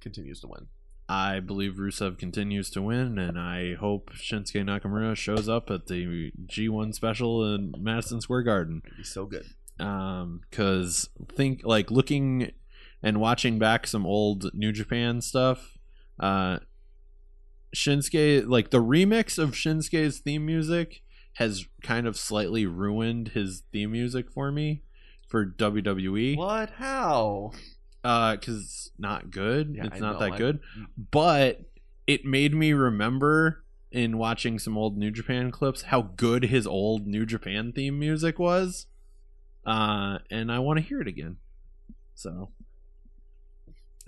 [0.00, 0.68] continues to win.
[1.08, 6.32] I believe Rusev continues to win, and I hope Shinsuke Nakamura shows up at the
[6.46, 8.82] G1 special in Madison Square Garden.
[8.96, 9.44] Be so good.
[9.78, 12.52] Um, cause think like looking
[13.02, 15.76] and watching back some old New Japan stuff,
[16.18, 16.60] uh,
[17.74, 21.02] Shinsuke like the remix of Shinsuke's theme music
[21.34, 24.82] has kind of slightly ruined his theme music for me
[25.28, 26.70] for WWE What?
[26.70, 27.52] How?
[28.04, 30.18] uh because it's not good Yeah, it's I not know.
[30.20, 30.60] that I- good
[31.10, 31.62] but
[32.06, 37.06] it made me remember in watching some old new japan clips how good his old
[37.06, 38.86] new japan theme music was
[39.66, 41.36] uh and i want to hear it again
[42.14, 42.50] so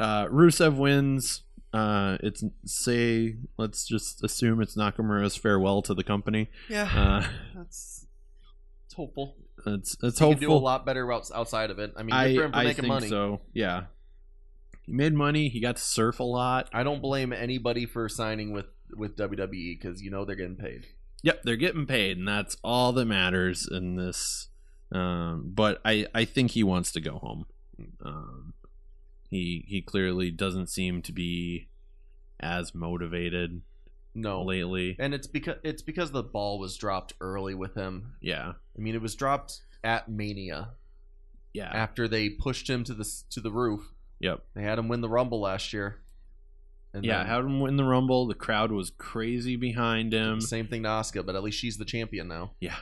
[0.01, 1.43] uh, Rusev wins.
[1.73, 6.49] Uh, it's say let's just assume it's Nakamura's farewell to the company.
[6.71, 8.07] Yeah, Uh, that's
[8.87, 9.35] it's hopeful.
[9.67, 11.93] it's it's He can do a lot better outs- outside of it.
[11.97, 13.09] I mean, I for him for I making money.
[13.09, 13.41] so.
[13.53, 13.87] Yeah,
[14.87, 15.49] he made money.
[15.49, 16.69] He got to surf a lot.
[16.73, 20.87] I don't blame anybody for signing with with WWE because you know they're getting paid.
[21.25, 24.49] Yep, they're getting paid, and that's all that matters in this.
[24.93, 27.47] Um, but I, I think he wants to go home.
[28.05, 28.55] Um,
[29.31, 31.69] he he clearly doesn't seem to be
[32.41, 33.61] as motivated
[34.15, 34.97] No, lately.
[34.99, 38.15] and it's because it's because the ball was dropped early with him.
[38.21, 40.71] Yeah, I mean, it was dropped at Mania
[41.53, 43.83] yeah, after they pushed him to the to the roof.
[44.21, 46.01] yep, They had him win the Rumble last year.
[46.95, 47.19] And yeah.
[47.19, 48.27] then Had him win the rumble.
[48.27, 50.41] The crowd was crazy behind him.
[50.41, 52.53] same thing to Asuka but at least she's the champion now.
[52.61, 52.77] Yeah,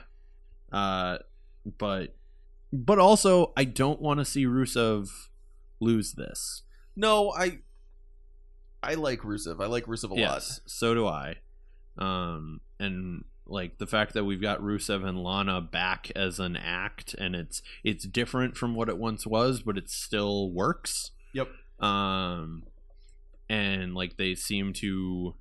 [0.72, 1.18] uh,
[1.78, 2.16] but
[2.72, 5.08] but also I don't want to see Rusev
[5.80, 6.62] lose this.
[6.94, 7.58] No, I
[8.82, 9.62] I like Rusev.
[9.62, 11.36] I like Rusev a yes, so do I.
[11.98, 17.14] Um, and like the fact that we've got Rusev and Lana back as an act,
[17.14, 21.12] and it's it's different from what it once was, but it still works.
[21.34, 21.48] Yep.
[21.80, 22.64] Um,
[23.48, 25.36] and like they seem to,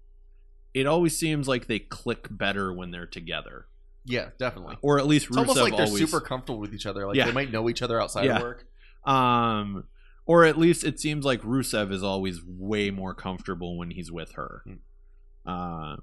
[0.73, 3.67] it always seems like they click better when they're together,
[4.05, 4.77] Yeah, definitely.
[4.81, 5.99] or at least Rusev It's almost like they're always.
[6.09, 7.07] super comfortable with each other.
[7.07, 7.25] Like Yeah.
[7.25, 8.37] they might know each other outside Yeah.
[8.37, 8.65] of work.
[9.05, 9.85] Um,
[10.25, 14.33] or at least it seems like Rusev is always way more comfortable when he's with
[14.33, 14.61] her.
[14.65, 15.49] Hmm.
[15.49, 15.95] Uh,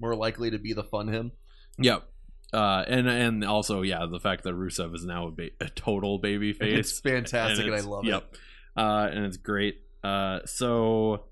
[0.00, 1.32] More likely to be the fun him.
[1.78, 2.04] Yep.
[2.52, 6.18] Uh, and and also yeah, the fact that Rusev is now a, ba- a total
[6.18, 6.78] baby face.
[6.90, 8.28] It's fantastic, and, I love yep.
[8.32, 8.38] it.
[8.76, 9.76] Uh, and it's great.
[10.02, 11.24] Uh, so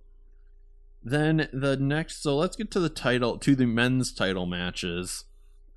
[1.02, 5.24] then the next, so let's get to the title, to the men's title matches.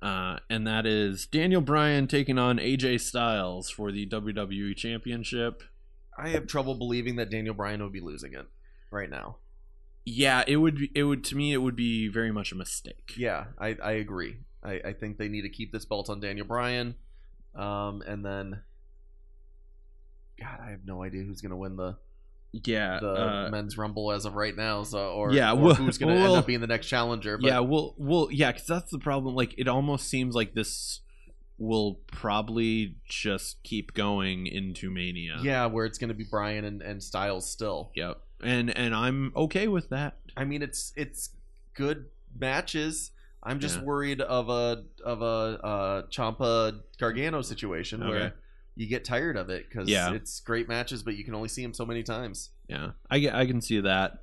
[0.06, 5.64] Uh, and that is Daniel Bryan taking on AJ Styles for the WWE Championship.
[6.16, 8.46] I have trouble believing that Daniel Bryan would be losing it
[8.92, 9.38] right now.
[10.04, 10.76] Yeah, it would.
[10.76, 11.52] Be, it would to me.
[11.52, 13.14] It would be very much a mistake.
[13.16, 14.36] Yeah, I, I agree.
[14.62, 16.94] I, I think they need to keep this belt on Daniel Bryan.
[17.56, 18.62] Um, and then,
[20.40, 21.96] God, I have no idea who's going to win the
[22.52, 22.98] Yeah.
[23.00, 24.82] the uh, men's rumble as of right now.
[24.82, 27.36] So, or Yeah, or well- who's going to well- end up being the next challenger?
[27.38, 29.34] But yeah, well, well, yeah, because that's the problem.
[29.34, 31.00] Like, it almost seems like this
[31.58, 35.38] will probably just keep going into Mania.
[35.42, 37.90] yeah, where it's going to be brian and, and Styles still.
[37.94, 38.20] Yep.
[38.42, 40.18] And and I'm okay with that.
[40.36, 41.30] I mean, it's it's
[41.74, 42.06] good
[42.38, 43.12] matches.
[43.42, 43.84] I'm just Yeah.
[43.84, 48.10] worried of a of a uh, Ciampa Gargano situation Okay.
[48.10, 48.34] where
[48.76, 50.12] you get tired of it because Yeah.
[50.12, 52.50] it's great matches, but you can only see them so many times.
[52.68, 54.22] Yeah, I I can see that.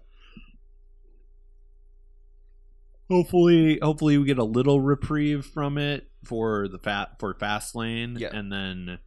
[3.10, 8.30] Hopefully, hopefully we get a little reprieve from it for the fat for Fastlane, Yeah.
[8.36, 9.00] and then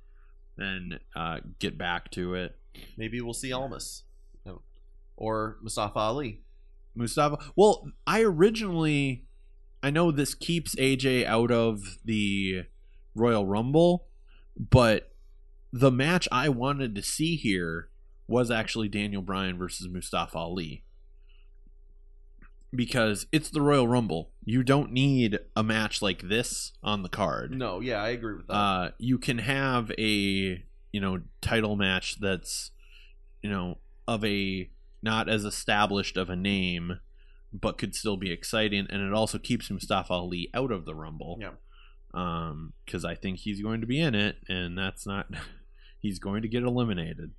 [0.56, 2.56] then uh, get back to it.
[2.96, 4.04] Maybe we'll see Almas
[5.18, 6.42] or Mustafa Ali.
[6.94, 7.38] Mustafa.
[7.56, 9.26] Well, I originally,
[9.82, 12.64] I know this keeps AJ out of the
[13.14, 14.08] Royal Rumble,
[14.58, 15.14] but
[15.80, 17.90] the match I wanted to see here
[18.26, 20.84] was actually Daniel Bryan versus Mustafa Ali.
[22.74, 24.30] Because it's the Royal Rumble.
[24.44, 27.52] You don't need a match like this on the card.
[27.52, 28.54] No, yeah, I agree with that.
[28.54, 32.70] Uh, you can have a you know title match that's
[33.42, 34.70] you know of a
[35.02, 37.00] not as established of a name,
[37.52, 41.38] but could still be exciting, and it also keeps Mustafa Ali out of the Rumble.
[41.40, 41.52] Yeah.
[42.14, 45.26] Um, because I think he's going to be in it, and that's not.
[46.06, 47.32] he's going to get eliminated.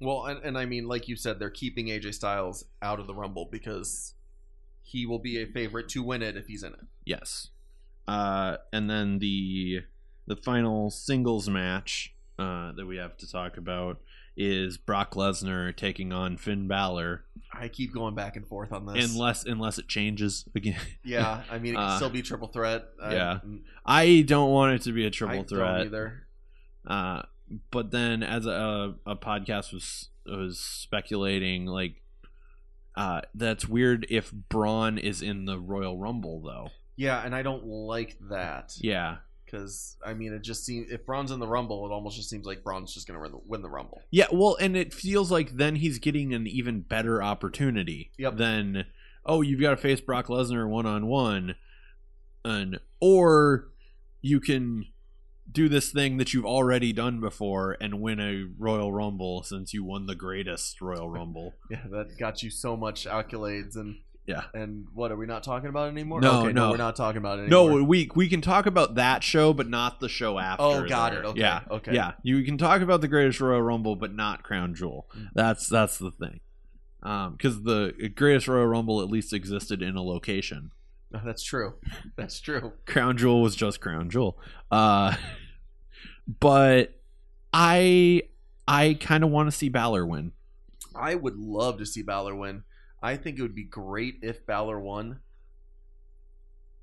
[0.00, 3.14] well, and, and I mean, like you said, they're keeping AJ Styles out of the
[3.14, 4.14] Rumble because
[4.82, 6.80] he will be a favorite to win it if he's in it.
[7.04, 7.48] Yes.
[8.08, 9.80] Uh, and then the
[10.26, 14.00] the final singles match uh, that we have to talk about
[14.36, 17.24] is Brock Lesnar taking on Finn Balor.
[17.52, 19.12] I keep going back and forth on this.
[19.12, 20.80] unless unless it changes again.
[21.04, 22.84] yeah, I mean, it can Uh, still be triple threat.
[23.00, 23.38] I- yeah.
[23.86, 25.80] I don't want it to be a triple I threat.
[25.86, 26.26] either.
[26.86, 27.22] Uh,
[27.70, 31.96] but then as a a podcast was was speculating like
[32.96, 36.68] uh that's weird if Braun is in the Royal Rumble though.
[36.96, 39.16] Yeah, and I don't like that Yeah.
[39.44, 42.44] because I mean, it just seems if Braun's in the Rumble, it almost just seems
[42.46, 44.02] like Braun's just going to win the, win the Rumble.
[44.10, 48.36] Yeah, well, and it feels like then he's getting an even better opportunity Yep.
[48.36, 48.84] than
[49.24, 51.54] oh, you've got to face Brock Lesnar one on one,
[52.44, 53.68] and or
[54.20, 54.84] you can
[55.50, 59.84] do this thing that you've already done before and win a Royal Rumble since you
[59.84, 61.54] won the greatest Royal Rumble.
[61.70, 64.44] Yeah, that got you so much accolades and Yeah.
[64.54, 66.20] and what are we not talking about anymore?
[66.20, 66.70] No, okay, no.
[66.70, 70.00] we're not talking about it No, we we can talk about that show, but not
[70.00, 70.62] the show after.
[70.64, 71.22] Oh, got there.
[71.22, 71.26] it.
[71.26, 71.60] Okay, Yeah.
[71.70, 71.92] okay.
[71.94, 72.12] Yeah.
[72.22, 75.08] You can talk about the greatest Royal Rumble, but not Crown Jewel.
[75.16, 75.28] Mm.
[75.34, 76.40] That's that's the thing.
[77.00, 80.70] because the greatest Royal Rumble at least existed in a location.
[81.24, 81.74] That's true.
[82.16, 82.72] That's true.
[82.86, 84.38] Crown Jewel was just Crown Jewel.
[84.70, 85.14] Uh,
[86.40, 86.98] but
[87.52, 88.22] I
[88.66, 90.32] I kind of want to see Balor win.
[90.94, 92.64] I would love to see Balor win.
[93.02, 95.20] I think it would be great if Balor won.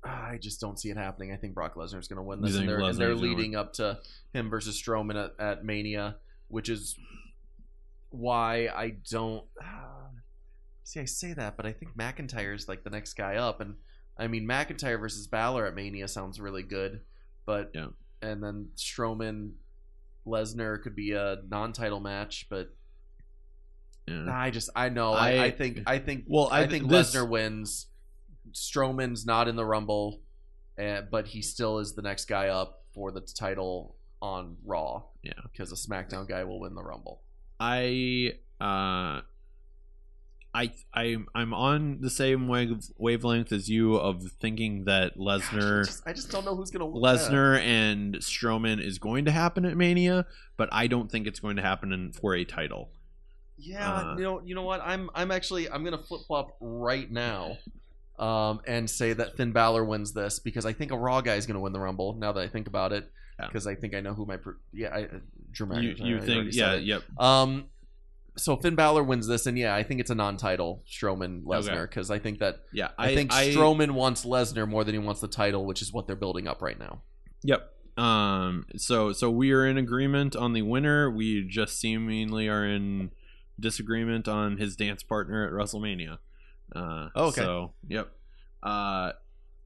[0.02, 1.32] I just don't see it happening.
[1.32, 3.74] I think Brock Lesnar is going to win this, and they're, and they're leading up
[3.74, 3.98] to
[4.32, 6.16] him versus Strowman at, at Mania,
[6.48, 6.96] which is
[8.08, 9.44] why I don't.
[10.84, 13.74] see, I say that, but I think McIntyre is like the next guy up, and
[14.20, 17.00] I mean McIntyre versus Balor at Mania sounds really good,
[17.46, 17.88] but Yeah.
[18.22, 19.52] and then Strowman
[20.26, 22.72] Lesnar could be a non-title match, but
[24.06, 24.26] Yeah.
[24.30, 27.28] I just I know I, I, think I think Well, I, I think this- Lesnar
[27.28, 27.86] wins.
[28.52, 30.22] Strowman's not in the Rumble,
[30.78, 35.04] uh, but he still is the next guy up for the title on Raw.
[35.22, 35.32] Yeah.
[35.44, 37.22] because a SmackDown guy will win the Rumble.
[37.58, 39.20] I uh
[40.52, 45.84] I I I'm on the same wave, wavelength as you of thinking that Lesnar I,
[45.86, 46.86] just, I just don't know who's gonna.
[46.86, 50.26] Lesnar and Strowman is going to happen at Mania,
[50.56, 52.90] but I don't think it's going to happen in, for a title.
[53.56, 54.80] Yeah, Uh, you know, you know what?
[54.82, 57.58] I'm I'm actually I'm gonna flip flop right now,
[58.18, 61.46] um, and say that Finn Balor wins this because I think a Raw guy is
[61.46, 62.14] gonna win the Rumble.
[62.14, 63.46] Now that I think about it, Yeah.
[63.46, 64.38] because I think I know who my
[64.72, 65.08] yeah I,
[65.52, 66.54] Drew You, McIntyre, I you already think?
[66.54, 66.84] Yeah, it.
[66.84, 67.02] yep.
[67.20, 67.66] Um,
[68.36, 72.10] so Finn Balor wins this, and yeah, I think it's a non-title Strowman Lesnar because
[72.10, 75.66] I think that Yeah, I, think Strowman wants Lesnar more than he wants the title,
[75.66, 77.02] which is what they're building up right now.
[77.42, 77.70] Yep.
[77.96, 78.66] Um.
[78.76, 81.10] So so we are in agreement on the winner.
[81.10, 83.10] We just seemingly are in
[83.58, 86.18] disagreement on his dance partner at WrestleMania.
[86.74, 87.42] Uh, Oh, okay.
[87.42, 88.10] So yep.
[88.62, 89.12] Uh.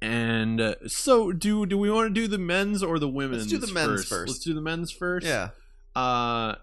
[0.02, 3.46] And uh, so, do do we want to do the men's or the women's?
[3.46, 4.08] do the men's first?
[4.08, 4.28] first.
[4.28, 5.26] Let's do the men's first.
[5.26, 5.50] Yeah,
[5.96, 6.56] Uh,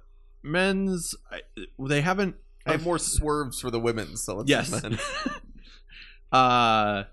[0.43, 1.15] men's.
[1.31, 1.41] I-
[1.79, 2.35] They haven't.
[2.65, 4.69] I have more swerves for the women, so let's Yes.
[4.83, 4.99] men.
[6.31, 7.03] uh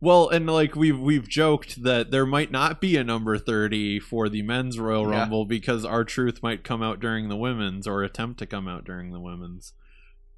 [0.00, 4.28] well and like we've we've joked that there might not be a number 30 for
[4.28, 5.18] the men's royal Yeah.
[5.20, 9.10] rumble because R-Truth might come out during the women's or attempt to come out during
[9.10, 9.72] the women's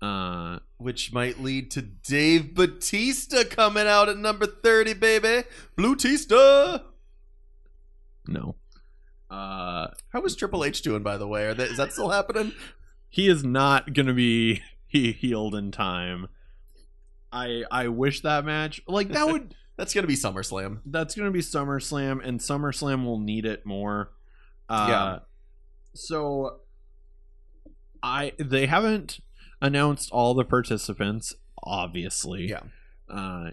[0.00, 5.46] uh which might lead to Dave Batista coming out at number thirty, baby.
[5.76, 6.84] Blue Tista.
[8.26, 8.54] no
[9.30, 11.46] uh How is Triple H doing, by the way?
[11.46, 12.52] Are they, is that still happening?
[13.08, 16.26] he is not gonna be he healed in time
[17.32, 20.80] i i wish that match like that would That's gonna be SummerSlam.
[20.84, 24.10] that's going to be SummerSlam, and SummerSlam will need it more.
[24.68, 25.18] Uh, Yeah.
[25.94, 26.60] So,
[28.02, 29.20] I they haven't
[29.62, 32.50] announced all the participants, obviously.
[32.50, 32.60] Yeah.
[33.08, 33.52] Uh,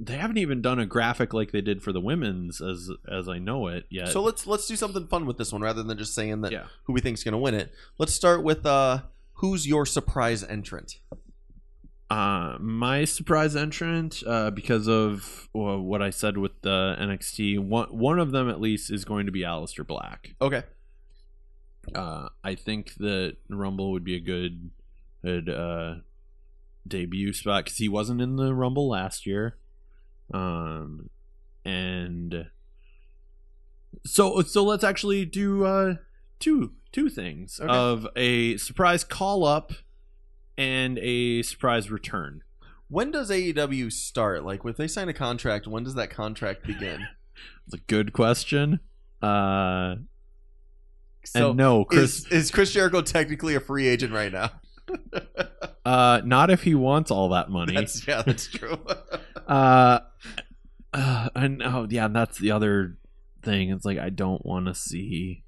[0.00, 3.38] they haven't even done a graphic like they did for the women's, as as I
[3.38, 4.08] know it yet.
[4.08, 6.66] So let's let's do something fun with this one rather than just saying that Yeah.
[6.84, 7.72] who we think's gonna win it.
[7.98, 9.02] Let's start with uh
[9.34, 10.98] who's your surprise entrant?
[12.10, 17.88] uh, my surprise entrant, uh, because of well, what I said with the NXT, one
[17.88, 20.34] one of them at least is going to be Aleister Black.
[20.40, 20.62] Okay.
[21.94, 24.70] uh, I think that Rumble would be a good,
[25.22, 25.96] good uh,
[26.86, 29.58] debut spot because he wasn't in the Rumble last year,
[30.32, 31.10] um,
[31.64, 32.46] and
[34.04, 35.94] so so let's actually do uh,
[36.38, 37.72] two two things Okay.
[37.72, 39.72] of a surprise call up
[40.56, 42.42] and a surprise return.
[42.88, 44.44] When does AEW start?
[44.44, 47.06] Like, if they sign a contract, when does that contract begin?
[47.66, 48.80] It's a good question.
[49.22, 49.96] Uh,
[51.22, 54.50] So, and no, Chris, is, is Chris Jericho technically a free agent right now?
[55.84, 57.74] uh, not if he wants all that money.
[57.74, 58.78] That's, yeah, that's true.
[59.48, 60.00] Uh,
[60.92, 62.98] uh and oh yeah, that's the other
[63.42, 63.70] thing.
[63.70, 65.44] It's like I don't want to see,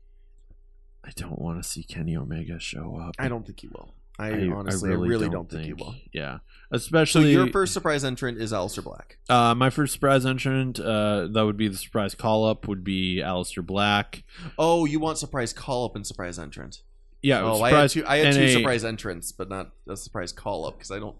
[1.04, 3.14] I don't want to see Kenny Omega show up.
[3.18, 3.94] I don't think he will.
[4.20, 5.94] I, honestly, I really, don't, think, he will.
[6.12, 6.40] Yeah,
[6.70, 9.16] So especially your first surprise entrant is Aleister Black.
[9.30, 13.22] Uh, my first surprise entrant, uh, that would be the surprise call up, would be
[13.24, 14.22] Aleister Black.
[14.58, 16.82] Oh, you want surprise call up and surprise entrant?
[17.22, 18.04] Yeah, Oh, I had two.
[18.06, 21.16] I had two surprise entrants, but not a surprise call up because I don't.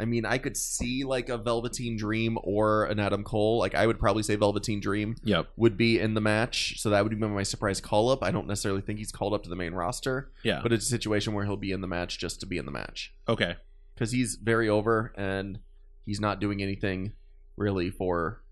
[0.00, 3.58] I mean, I could see like a Velveteen Dream or an Adam Cole.
[3.58, 5.48] Like I would probably say Velveteen Dream Yep.
[5.56, 8.22] would be in the match, so that would be my surprise call up.
[8.22, 10.60] I don't necessarily think he's called up to the main roster, Yeah.
[10.62, 12.70] but it's a situation where he'll be in the match just to be in the
[12.70, 13.56] match okay.
[13.94, 15.58] because he's very over and
[16.06, 17.12] he's not doing anything
[17.56, 18.44] really for,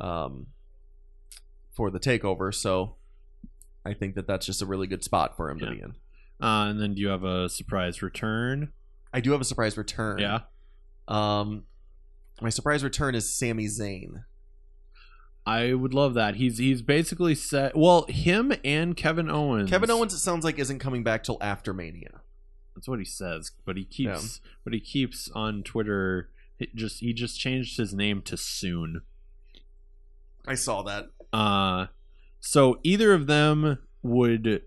[0.00, 0.46] um,
[1.70, 2.54] for the takeover.
[2.54, 2.96] So
[3.84, 5.66] I think that that's just a really good spot for him Yeah.
[5.66, 5.90] to be in.
[6.40, 8.72] Uh, and then do you have a surprise return?
[9.12, 10.18] I do have a surprise return.
[10.18, 10.40] Yeah.
[11.08, 11.64] Um,
[12.40, 14.24] my surprise return is Sami Zayn.
[15.46, 16.36] I would love that.
[16.36, 17.74] He's he's basically set.
[17.74, 19.70] Well, him and Kevin Owens.
[19.70, 22.20] Kevin Owens, it sounds like, isn't coming back till after Mania.
[22.74, 26.30] That's what he says, but he keeps but he keeps on Twitter
[26.60, 29.02] it just he just changed his name to Soon.
[30.46, 31.08] I saw that.
[31.32, 31.86] Uh
[32.40, 34.62] so either of them would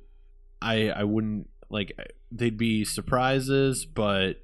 [0.62, 1.94] I I wouldn't like
[2.30, 4.44] they'd be surprises, but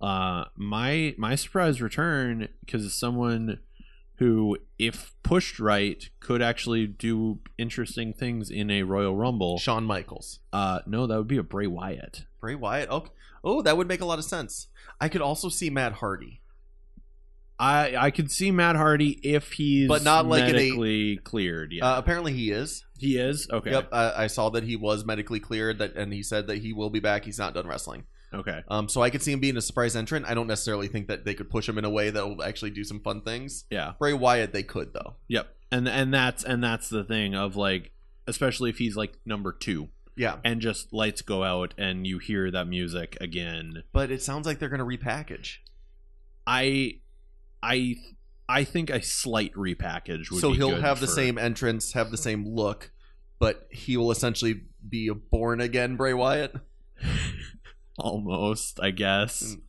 [0.00, 3.60] uh my my surprise return because someone
[4.18, 9.58] who if pushed right could actually do interesting things in a Royal Rumble.
[9.58, 10.40] Shawn Michaels.
[10.52, 12.24] Uh no, that would be a Bray Wyatt.
[12.40, 12.90] Bray Wyatt.
[12.90, 13.10] Okay.
[13.42, 14.68] Oh, that would make a lot of sense.
[15.00, 16.40] I could also see Matt Hardy.
[17.58, 21.72] I I could see Matt Hardy if he's But not like in a- medically cleared.
[21.72, 22.84] Yeah, Uh, apparently, he is.
[22.98, 23.48] he is.
[23.50, 23.70] Okay.
[23.70, 26.72] Yep, I, I saw that he was medically cleared, that, and he said that he
[26.72, 27.24] will be back.
[27.24, 28.04] He's not done wrestling.
[28.34, 28.62] Okay.
[28.68, 30.26] Um, so I could see him being a surprise entrant.
[30.26, 32.70] I don't necessarily think that they could push him in a way that will actually
[32.70, 33.64] do some fun things.
[33.70, 33.92] Yeah.
[33.98, 35.16] Bray Wyatt, they could though.
[35.28, 35.48] Yep.
[35.70, 37.92] And and that's and that's the thing of like,
[38.26, 42.50] especially if he's like number two, Yeah, and just lights go out and you hear
[42.50, 43.82] that music again.
[43.92, 45.56] but it sounds like they're going to repackage.
[46.46, 47.00] I,
[47.62, 47.96] I,
[48.48, 50.40] I think a slight repackage would.
[50.40, 52.92] So be he'll good have the same entrance, have the same look,
[53.38, 56.54] but he will essentially be a born again Bray Wyatt.
[57.98, 59.60] almost i guess Mm.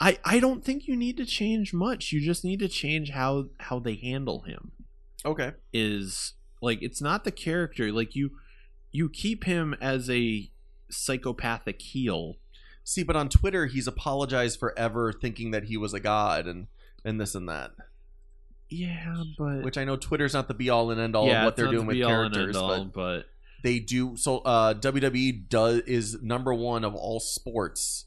[0.00, 3.46] i i don't think you need to change much you just need to change how
[3.60, 4.72] how they handle him
[5.24, 5.52] Okay.
[5.72, 8.30] is like it's not the character like you
[8.92, 10.50] you keep him as a
[10.90, 12.36] psychopathic heel
[12.84, 16.68] See, but on Twitter, he's apologized for ever thinking that he was a god and
[17.04, 17.72] and this and that.
[18.70, 21.44] yeah but Which I know Twitter's not the be all and end all yeah, of
[21.44, 23.26] what they're doing the with characters, end-all, but but
[23.62, 24.16] they do.
[24.16, 28.06] So uh, WWE does is number one of all sports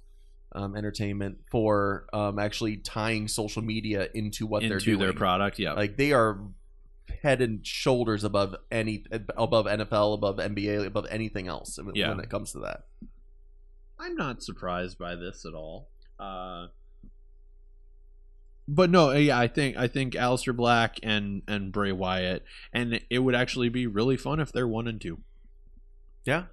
[0.54, 5.00] um, entertainment for um, actually tying social media into what they're doing.
[5.00, 6.40] their product yeah Like they are
[7.24, 9.06] head and shoulders above any
[9.38, 12.10] above NFL, above NBA, above anything else when Yeah.
[12.10, 12.84] when it comes to that.
[14.00, 15.90] i'm not surprised by this at all
[16.20, 16.68] uh
[18.68, 22.44] but no yeah i think i think Aleister black and and bray wyatt
[22.74, 25.20] and it would actually be really fun if they're one and two
[26.26, 26.44] Yeah,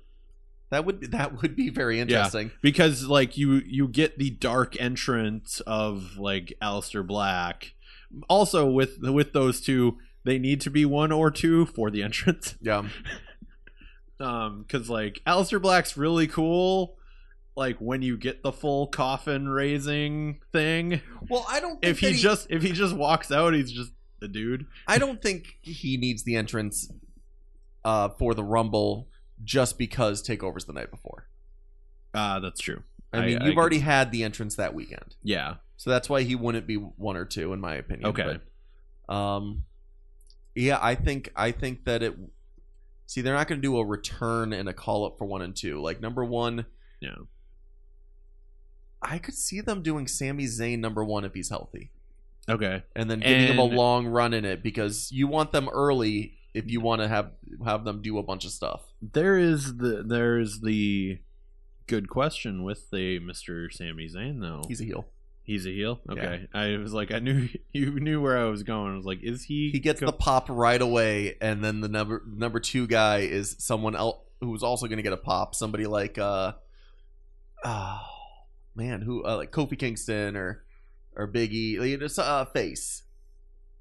[0.71, 2.51] that would that would be very interesting.
[2.63, 7.75] because like you you get the dark entrance of like Aleister Black.
[8.29, 12.55] Also with with those two, they need to be one or two for the entrance.
[12.63, 12.89] Yeah,
[14.21, 16.97] Um, because like Aleister Black's really cool.
[17.57, 21.81] Like when you get the full coffin raising thing, Well, I don't.
[21.81, 23.93] Think if he that just if he just walks out, he's just
[24.23, 24.67] a dude.
[24.87, 26.91] I don't think he needs the entrance
[27.85, 29.09] uh, for the Rumble
[29.45, 31.29] just because Takeover's the night before.
[32.15, 32.83] Ah, that's true.
[33.13, 35.57] I I- mean, you've could already had the entrance that weekend, Yeah.
[35.77, 38.07] so that's why he wouldn't be one or two, in my opinion.
[38.11, 38.39] Okay.
[39.09, 39.65] But, um,
[40.55, 42.17] yeah, I think I think that it.
[43.07, 45.57] See, they're not going to do a return and a call up for one and
[45.57, 45.81] two.
[45.81, 46.67] Like number one,
[47.01, 47.15] Yeah.
[49.01, 51.93] I could see them doing Sami Zayn number one if he's healthy,
[52.49, 52.83] Okay.
[52.97, 56.71] and then giving him a long run in it because you want them early if
[56.71, 57.33] you want to have
[57.65, 58.83] have them do a bunch of stuff.
[59.01, 61.19] There is the there is the
[61.87, 63.73] good question with the Mr.
[63.73, 64.63] Sami Zayn though.
[64.69, 65.07] He's a heel.
[65.43, 66.01] He's a heel.
[66.11, 68.93] Okay, I was like, I knew you knew where I was going.
[68.93, 69.71] I was like, is he?
[69.71, 73.57] he gets go- the pop right away and then the number number two guy is
[73.59, 76.53] someone else who's also going to get a pop somebody like uh
[77.65, 78.01] oh
[78.77, 80.65] man who uh, like kofi kingston or
[81.17, 83.03] or biggie like, just uh face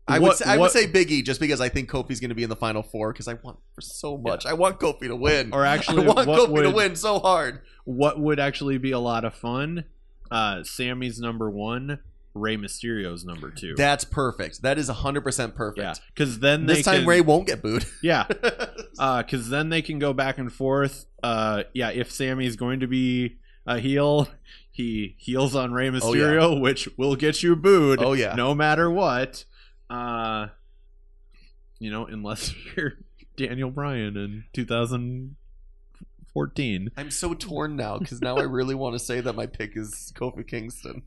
[0.08, 2.36] I would say, I would what- say Biggie just because I think Kofi's going to
[2.36, 4.46] be in the final four because I want for so much.
[4.46, 5.50] I want Kofi to win.
[5.54, 7.62] Or actually, I want what Kofi to win so hard.
[7.86, 9.86] What would actually be a lot of fun?
[10.32, 12.00] Uh, Sami's number one,
[12.34, 13.76] Rey Mysterio's number two.
[13.76, 14.62] That's perfect.
[14.62, 15.78] That is 100% perfect.
[15.80, 17.86] yeah, because then This time can, Ray won't get booed.
[18.02, 18.26] Yeah,
[18.92, 21.06] because then they can go back and forth.
[21.24, 24.28] Uh, yeah, if Sami's going to be a heel,
[24.72, 26.24] he heals on Rey Oh, yeah.
[26.24, 28.02] Mysterio, which will get you booed.
[28.02, 28.36] Oh, yeah.
[28.36, 29.46] no matter what.
[29.90, 30.48] Uh,
[31.80, 32.94] you know, unless you're
[33.36, 36.90] Daniel Bryan in 2014.
[36.98, 40.12] I'm so torn now because now I really want to say that my pick is
[40.16, 41.04] Kofi Kingston.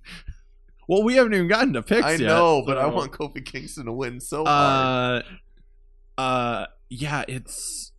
[0.88, 2.20] Well, we haven't even gotten to picks I yet.
[2.22, 5.24] know, but I want Kofi Kingston to win so hard.
[6.18, 7.92] uh uh yeah it's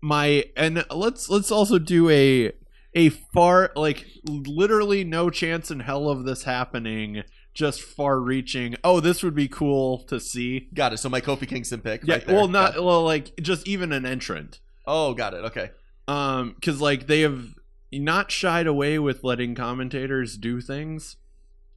[0.00, 2.50] my and let's let's also do a
[2.94, 7.22] a far like literally no chance in hell of this happening
[7.56, 10.98] just far reaching oh this would be cool to see Got it.
[10.98, 12.02] So my Kofi Kingston pick.
[12.04, 15.38] yeah right well not well like just even an entrant Oh, got it.
[15.46, 15.70] Okay.
[16.06, 17.54] um because like they have
[17.92, 21.16] not shied away with letting commentators do things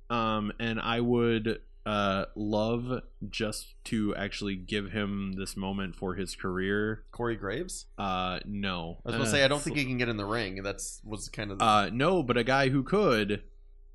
[0.10, 6.36] um and i would uh, love just to actually give him this moment for his
[6.36, 7.04] career.
[7.12, 7.88] Corey Graves.
[7.98, 10.26] Uh, no, I was gonna Uh, say I don't think he can get in the
[10.26, 10.62] ring.
[10.62, 13.42] That's was kind of Uh, no, but a guy who could,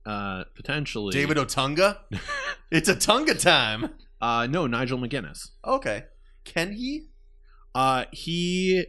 [0.06, 1.98] uh, potentially David Otunga.
[2.70, 3.90] it's a Tunga time.
[4.20, 5.50] Uh, no, Nigel McGuinness.
[5.64, 6.04] Okay,
[6.44, 7.08] can he?
[7.74, 8.84] Uh, he,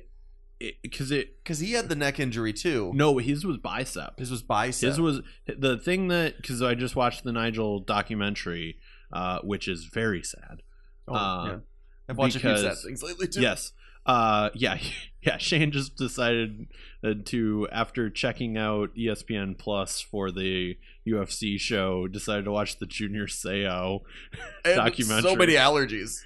[0.83, 2.91] because it, Because he had the neck injury too.
[2.93, 4.19] no, his was bicep.
[4.19, 4.89] his was bicep.
[4.89, 8.77] His was the thing that because I just watched the Nigel documentary,
[9.11, 10.61] uh, which is very sad.
[11.07, 11.57] Oh, uh, yeah.
[12.07, 13.41] I've watched a few sad things lately too.
[13.41, 13.71] Yes.
[14.05, 14.77] Uh, yeah,
[15.21, 15.37] yeah.
[15.37, 16.67] Cheyne just decided
[17.03, 20.77] uh, to, after checking out ESPN Plus for the
[21.07, 23.27] UFC show, decided to watch the Junior.
[23.45, 25.21] And documentary.
[25.31, 26.19] So many allergies.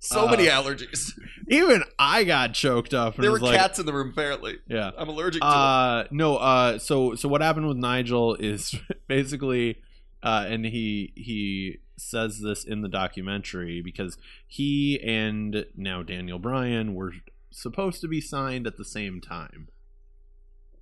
[0.00, 1.12] So Uh, many allergies.
[1.48, 3.16] Even I got choked up.
[3.16, 4.10] And There were like, cats in the room.
[4.10, 4.92] Apparently, Yeah.
[4.96, 5.56] I'm allergic to them.
[5.56, 6.36] Uh, no.
[6.36, 8.74] Uh, so so what happened with Nigel is
[9.08, 9.78] basically,
[10.22, 16.94] uh, and he he says this in the documentary because he and now Daniel Bryan
[16.94, 17.12] were
[17.50, 19.68] supposed to be signed at the same time.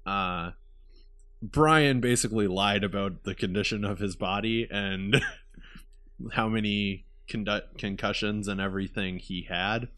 [0.06, 0.52] Uh,
[1.42, 5.22] Bryan basically lied about the condition of his body and
[6.32, 9.88] how many condu- concussions and everything he had.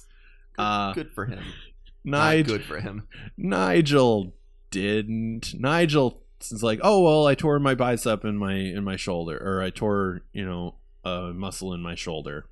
[0.58, 1.42] Uh, good for him.
[2.04, 3.06] Nigel, Not good for him.
[3.36, 4.34] Nigel
[4.70, 5.54] didn't.
[5.58, 9.62] Nigel is like, oh well, I tore my bicep in my in my shoulder, or
[9.62, 12.46] I tore you know a muscle in my shoulder.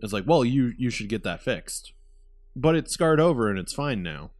[0.00, 1.92] It's like, well, you you should get that fixed,
[2.54, 4.30] but it's scarred over and it's fine now.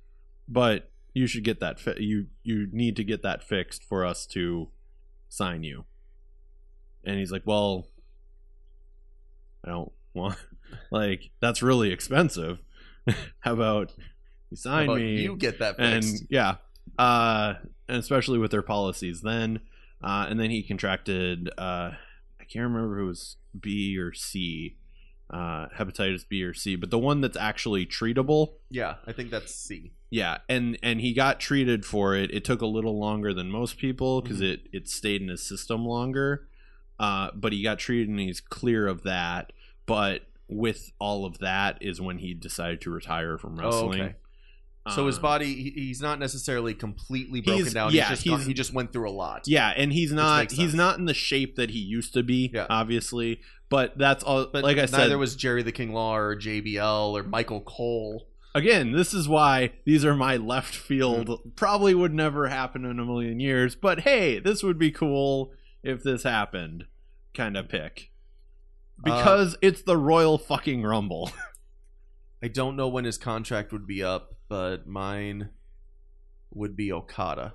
[0.48, 4.26] But you should get that fi- you you need to get that fixed for us
[4.28, 4.68] to
[5.28, 5.84] sign you.
[7.04, 7.86] And he's like, well,
[9.64, 10.36] I don't want
[10.90, 12.58] like that's really expensive.
[13.40, 13.92] How about
[14.50, 15.22] you How sign about me?
[15.22, 16.56] you get that and yeah,
[16.98, 17.54] uh,
[17.88, 19.60] and especially with their policies then.
[20.02, 21.92] Uh, and then he contracted, uh,
[22.50, 24.76] can't remember if it was B or C,
[25.30, 28.54] uh, hepatitis B or C, but the one that's actually treatable.
[28.70, 29.92] yeah, I think that's C.
[30.10, 32.32] Yeah, and and he got treated for it.
[32.32, 34.52] It took a little longer than most people because Mhm.
[34.52, 36.48] it it stayed in his system longer.
[36.98, 39.52] Uh, but he got treated and he's clear of that.
[39.84, 44.00] But with all of that is when he decided to retire from wrestling.
[44.00, 44.14] Oh, okay.
[44.94, 47.92] So his Um, body, he- he's not necessarily completely broken down.
[47.92, 49.44] yeah, he's just he's- he just went through a lot.
[49.46, 52.66] Yeah, and he's not he's not in the shape that he used to be, Yeah.
[52.70, 53.40] obviously.
[53.68, 57.16] But that's all But like I said neither was Jerry the King Law or JBL
[57.16, 58.28] or Michael Cole.
[58.54, 61.28] again, this is why these are my left field.
[61.28, 61.48] Mm-hmm.
[61.56, 66.02] Probably would never happen in a million years, but hey, this would be cool if
[66.02, 66.84] this happened
[67.34, 68.12] kind of pick.
[68.98, 71.30] Uh, Because it's the Royal fucking Rumble.
[72.42, 75.50] I don't know when his contract would be up, but mine
[76.52, 77.54] would be Okada,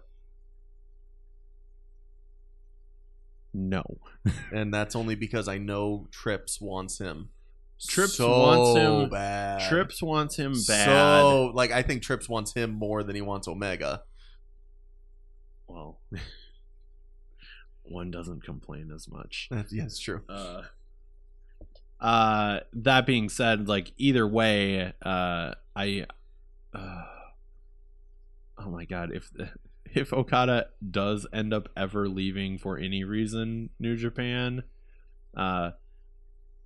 [3.54, 3.84] no.
[4.54, 7.30] and that's only because I know Trips wants him.
[7.88, 9.68] Trips so wants him- bad.
[9.70, 10.86] Trips wants him bad.
[10.86, 14.04] So like I think Trips wants him more than he wants Omega.
[15.68, 16.00] well,
[17.84, 19.48] one doesn't complain as much.
[19.52, 20.22] That's, yeah, it's true.
[20.30, 20.62] uh
[22.00, 26.04] uh that being said like either way uh i
[26.74, 27.04] uh,
[28.60, 29.32] oh my god if
[29.94, 34.64] if okada does end up ever leaving for any reason new japan
[35.36, 35.72] uh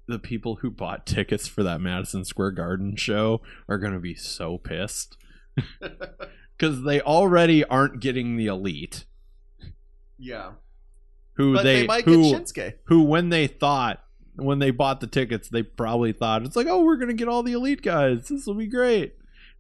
[0.07, 4.57] the people who bought tickets for that madison square garden show are gonna be so
[4.57, 5.17] pissed.
[6.57, 9.03] Because they already aren't getting the elite.
[10.17, 10.51] Yeah,
[11.33, 12.73] who but they, they, might who get Shinsuke.
[12.85, 14.01] who when they thought
[14.37, 17.43] when they bought the tickets they probably thought it's like oh we're gonna get all
[17.43, 18.29] the elite guys.
[18.29, 19.15] This will be great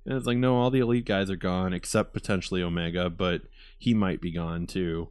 [0.05, 3.41] and it's like no all the elite guys are gone except potentially omega but
[3.77, 5.09] he might be gone too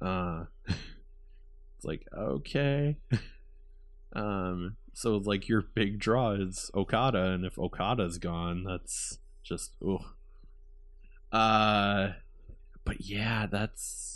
[0.00, 2.96] uh it's like okay
[4.14, 9.72] um so it's like your big draw is okada and if okada's gone that's just
[9.86, 10.04] ugh.
[11.32, 12.10] uh
[12.84, 14.14] but yeah that's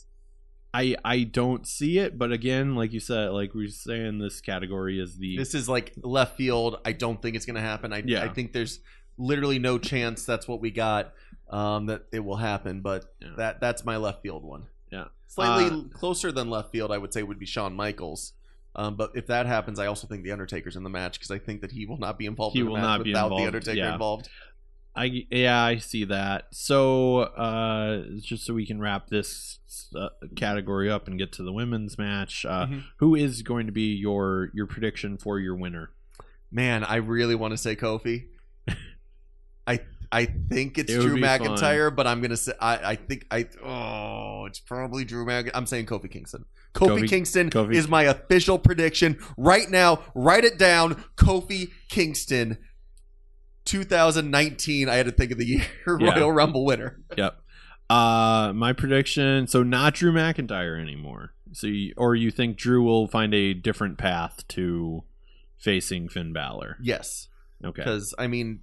[0.74, 4.40] I I don't see it, but again, like you said, like we are saying, this
[4.40, 6.78] category is the This is like left field.
[6.84, 7.92] I don't think it's going to happen.
[7.92, 8.22] I, Yeah.
[8.22, 8.80] I think there's
[9.18, 11.12] literally no chance that's what we got
[11.50, 12.80] um, that it will happen.
[12.80, 13.28] But Yeah.
[13.36, 14.66] that that's my left field one.
[14.90, 15.06] Yeah.
[15.26, 16.90] slightly Uh, closer than left field.
[16.90, 18.32] I would say would be Shawn Michaels.
[18.76, 21.38] Um, but if that happens, I also think the Undertaker's in the match because I
[21.38, 22.54] think that he will not be involved.
[22.54, 23.92] He in the will not be without involved, the Undertaker yeah.
[23.92, 24.28] involved.
[24.96, 26.46] I yeah I see that.
[26.52, 29.58] So uh, just so we can wrap this
[29.94, 32.84] uh, category up and get to the women's match, uh, Mhm.
[32.98, 35.90] who is going to be your your prediction for your winner?
[36.50, 38.26] Man, I really want to say Kofi.
[39.68, 43.46] I I think it's It Drew McIntyre, but I'm gonna say I, I think I
[43.62, 45.50] oh it's probably Drew McIntyre.
[45.54, 46.44] I'm saying Kofi Kingston.
[46.74, 50.00] Kofi, Kofi- Kingston Kofi- is my official prediction right now.
[50.14, 51.04] Write it down.
[51.16, 52.58] Kofi Kingston,
[53.64, 54.88] 2019.
[54.88, 55.62] I had to think of the year
[56.00, 56.14] Yeah.
[56.14, 57.00] Royal Rumble winner.
[57.16, 57.38] Yep.
[57.90, 59.46] Uh, my prediction.
[59.46, 61.34] So not Drew McIntyre anymore.
[61.52, 65.04] So, you, or you think Drew will find a different path to
[65.58, 66.76] facing Finn Balor?
[66.82, 67.28] Yes,
[67.64, 67.80] Okay.
[67.82, 68.60] because I mean,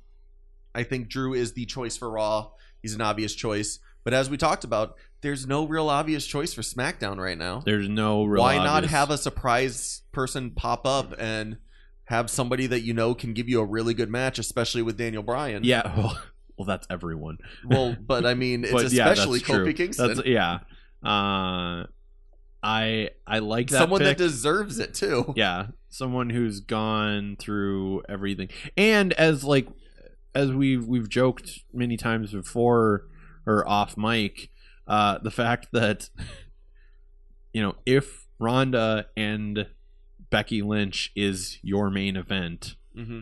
[0.75, 2.49] I think Drew is the choice for Raw.
[2.81, 6.61] He's an obvious choice, but as we talked about, there's no real obvious choice for
[6.61, 7.61] SmackDown right now.
[7.65, 8.41] There's no real.
[8.43, 11.57] Why not obvious- have a surprise person pop up and
[12.05, 15.23] have somebody that you know can give you a really good match, especially with Daniel
[15.23, 15.63] Bryan?
[15.63, 15.81] Yeah.
[15.97, 16.19] Well,
[16.57, 17.37] well that's everyone.
[17.65, 19.65] Well, but I mean, it's But yeah, especially that's true.
[19.65, 20.07] Kofi Kingston.
[20.15, 20.59] That's yeah.
[21.03, 21.85] Uh,
[22.63, 24.17] I I like that Someone pick.
[24.17, 25.33] that deserves it too.
[25.35, 29.67] yeah someone who's gone through everything and as like
[30.35, 33.07] as we've we've joked many times before
[33.47, 34.51] or off mic
[34.87, 36.09] uh the fact that
[37.53, 39.67] you know if Ronda and
[40.29, 43.21] Becky Lynch is your main event hmm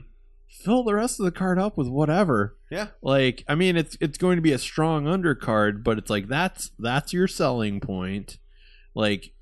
[0.50, 2.56] fill the rest of the card up with whatever.
[2.72, 2.88] Yeah.
[3.02, 6.72] like i mean it's it's going to be a strong undercard but it's like that's
[6.80, 8.38] that's your selling point.
[8.96, 9.34] Like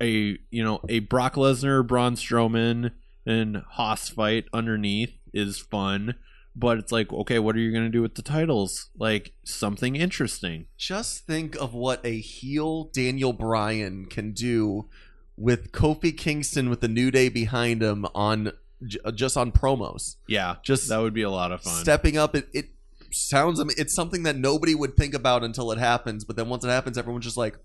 [0.00, 2.92] a you know a brock lesnar braun strowman
[3.26, 6.14] and haas fight underneath is fun
[6.58, 9.94] but it's like okay what are you going to do with the titles like something
[9.94, 14.88] interesting Just think of what a heel Daniel Bryan can do
[15.36, 18.52] with Kofi Kingston with the New Day behind him on
[18.86, 20.16] j- just on promos.
[20.26, 22.34] yeah Just that would be a lot of fun stepping up.
[22.34, 22.66] It, it
[23.12, 23.60] sounds.
[23.78, 26.24] It's something that nobody would think about until it happens.
[26.24, 27.56] But then once it happens, everyone's just like,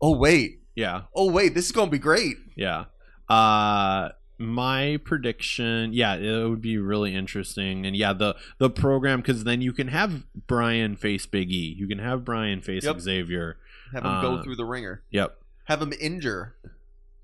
[0.00, 2.86] "Oh wait, yeah oh wait, this is gonna be great." Yeah.
[3.28, 7.84] Uh my prediction, yeah, it would be really interesting.
[7.86, 11.74] And yeah, the the program cuz then you can have Bryan face Big E.
[11.76, 13.00] You can have Bryan face Yep.
[13.00, 13.56] Xavier.
[13.92, 15.02] Have him Uh, go through the ringer.
[15.10, 15.38] Yep.
[15.64, 16.54] Have him injure.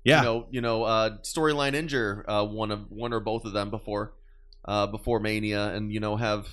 [0.03, 0.19] Yeah.
[0.19, 3.69] You know, you know, uh, storyline injure uh, one of one or both of them
[3.71, 4.13] before
[4.65, 6.47] uh, before Mania, and you know have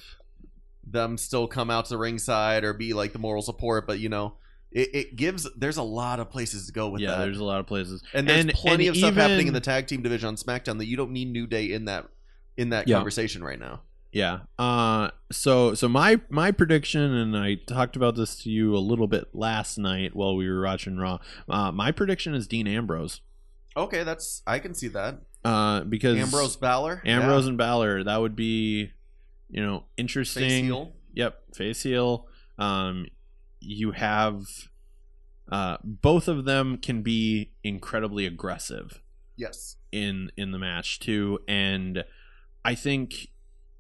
[0.85, 3.87] them still come out to the ringside or be like the moral support.
[3.87, 4.35] But you know,
[4.75, 5.49] it, it gives.
[5.57, 7.19] There's a lot of places to go with yeah, that.
[7.19, 8.03] there's a lot of places.
[8.15, 10.79] and there's and- plenty and of stuff happening in the tag team division on SmackDown
[10.79, 12.07] that you don't need New Day in that
[12.57, 12.97] in that Yeah.
[12.97, 13.83] conversation right now.
[14.13, 14.41] Yeah.
[14.59, 19.07] Uh so so my my prediction and I talked about this to you a little
[19.07, 21.19] bit last night while we were watching Raw.
[21.49, 23.23] Uh my prediction is Dean Ambrose.
[23.75, 25.21] Okay, that's I can see that.
[25.45, 28.91] Uh because Ambrose Balor, Ambrose and Balor, that would be
[29.49, 30.43] you know interesting.
[30.43, 30.93] face heel.
[31.15, 32.27] Yep, face heel.
[32.59, 33.07] Um,
[33.63, 34.45] you have
[35.51, 39.01] uh, both of them can be incredibly aggressive
[39.37, 42.05] Yes, in in the match too, and
[42.65, 43.29] I think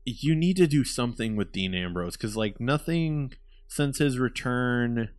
[0.04, 3.34] you need to do something with Dean Ambrose because like nothing
[3.68, 5.10] since his return,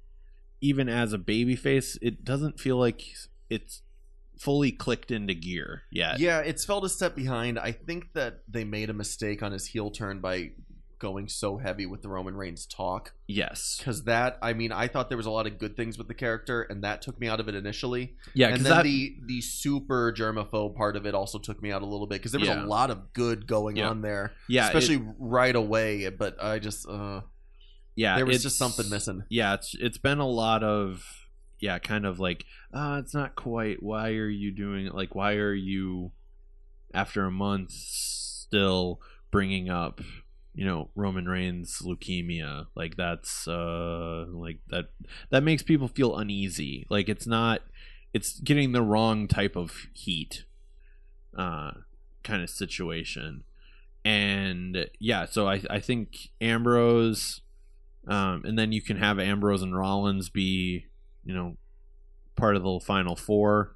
[0.61, 3.03] even as a babyface, it doesn't feel like
[3.49, 3.81] it's
[4.37, 6.19] fully clicked into gear yet.
[6.19, 7.57] yeah, it's felt a step behind.
[7.57, 10.51] I think that they made a mistake on his heel turn by
[11.03, 13.13] going so heavy with the Roman Reigns talk.
[13.27, 13.75] Yes.
[13.77, 16.13] because that I mean I thought there was a lot of good things with the
[16.15, 18.15] character, and that took me out of it initially.
[18.33, 21.81] Yeah, and then that the the super germaphobe part of it also took me out
[21.83, 22.63] a little bit because there was Yeah.
[22.63, 23.89] a lot of good going Yeah.
[23.89, 26.09] on there, yeah, it- especially right away.
[26.09, 27.21] But I just uh,
[27.95, 29.23] yeah, there was just something missing.
[29.29, 31.03] yeah it's it's been a lot of
[31.59, 35.33] yeah kind of like uh it's not quite why are you doing it like why
[35.35, 36.11] are you
[36.93, 38.99] after a month still
[39.31, 40.01] bringing up
[40.53, 44.85] you know roman reigns leukemia like that's uh like that
[45.29, 47.61] that makes people feel uneasy like it's not
[48.13, 50.45] it's getting the wrong type of heat
[51.37, 51.71] uh
[52.23, 53.43] kind of situation
[54.05, 57.41] and yeah so i i think ambrose
[58.07, 60.87] um, and then you can have Ambrose and Rollins be,
[61.23, 61.57] you know,
[62.35, 63.75] part of the final four,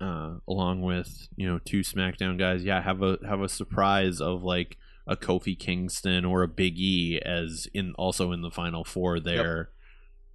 [0.00, 2.64] uh, along with you know two SmackDown guys.
[2.64, 7.20] Yeah, have a have a surprise of like a Kofi Kingston or a Big E
[7.24, 9.70] as in also in the final four there.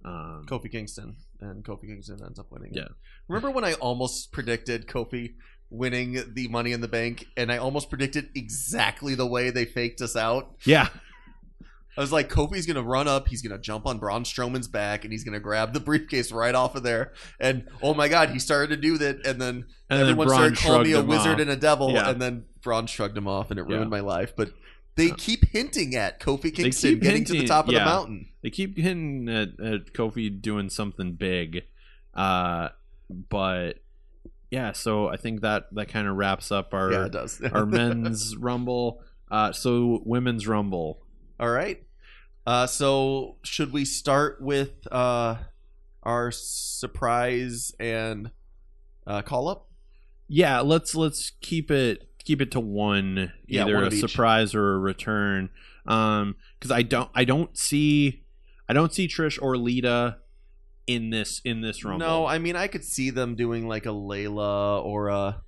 [0.04, 2.72] Um, Kofi Kingston and Kofi Kingston ends up winning.
[2.72, 2.76] it.
[2.76, 2.88] Yeah.
[3.28, 5.34] Remember when I almost predicted Kofi
[5.70, 10.00] winning the Money in the Bank, and I almost predicted exactly the way they faked
[10.00, 10.56] us out.
[10.64, 10.88] yeah,
[11.96, 15.12] I was like, Kofi's gonna run up, he's gonna jump on Braun Strowman's back, and
[15.12, 17.12] he's gonna grab the briefcase right off of there.
[17.38, 20.58] And oh my god, he started to do that, and then and everyone then started
[20.58, 21.40] calling me a wizard off.
[21.40, 22.08] and a devil, Yeah.
[22.10, 23.76] and then Braun shrugged him off, and it Yeah.
[23.76, 24.34] ruined my life.
[24.36, 24.52] But
[24.94, 25.14] they Yeah.
[25.18, 27.80] keep hinting at Kofi Kingston getting to the top of yeah.
[27.80, 28.28] the mountain.
[28.42, 31.64] They keep hinting at, at Kofi doing something big,
[32.14, 32.68] uh,
[33.28, 33.78] but
[34.50, 34.72] yeah.
[34.72, 39.02] So I think that that kind of wraps up our yeah, our men's rumble.
[39.30, 40.98] Uh, so women's rumble.
[41.38, 41.82] All right.
[42.46, 45.36] Uh, so should we start with uh,
[46.02, 48.30] our surprise and
[49.06, 49.68] uh, call up?
[50.28, 54.00] Yeah, let's let's keep it keep it to one, Yeah, either one a each.
[54.00, 55.50] surprise or a return.
[55.86, 58.24] Um, because I don't I don't see
[58.68, 60.18] I don't see Trish or Lita
[60.86, 62.06] in this in this rumble.
[62.06, 65.42] No, I mean I could see them doing like a Layla or a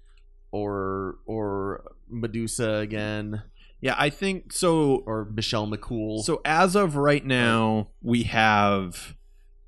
[0.51, 3.43] or or Medusa again
[3.85, 5.03] yeah, I think so.
[5.05, 6.25] or Michelle McCool.
[6.25, 9.15] So as of right now, we have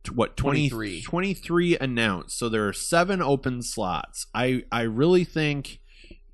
[0.05, 1.03] t- what 20, 23.
[1.03, 2.39] 23 announced.
[2.39, 4.27] So there are seven open slots.
[4.35, 5.81] I I really think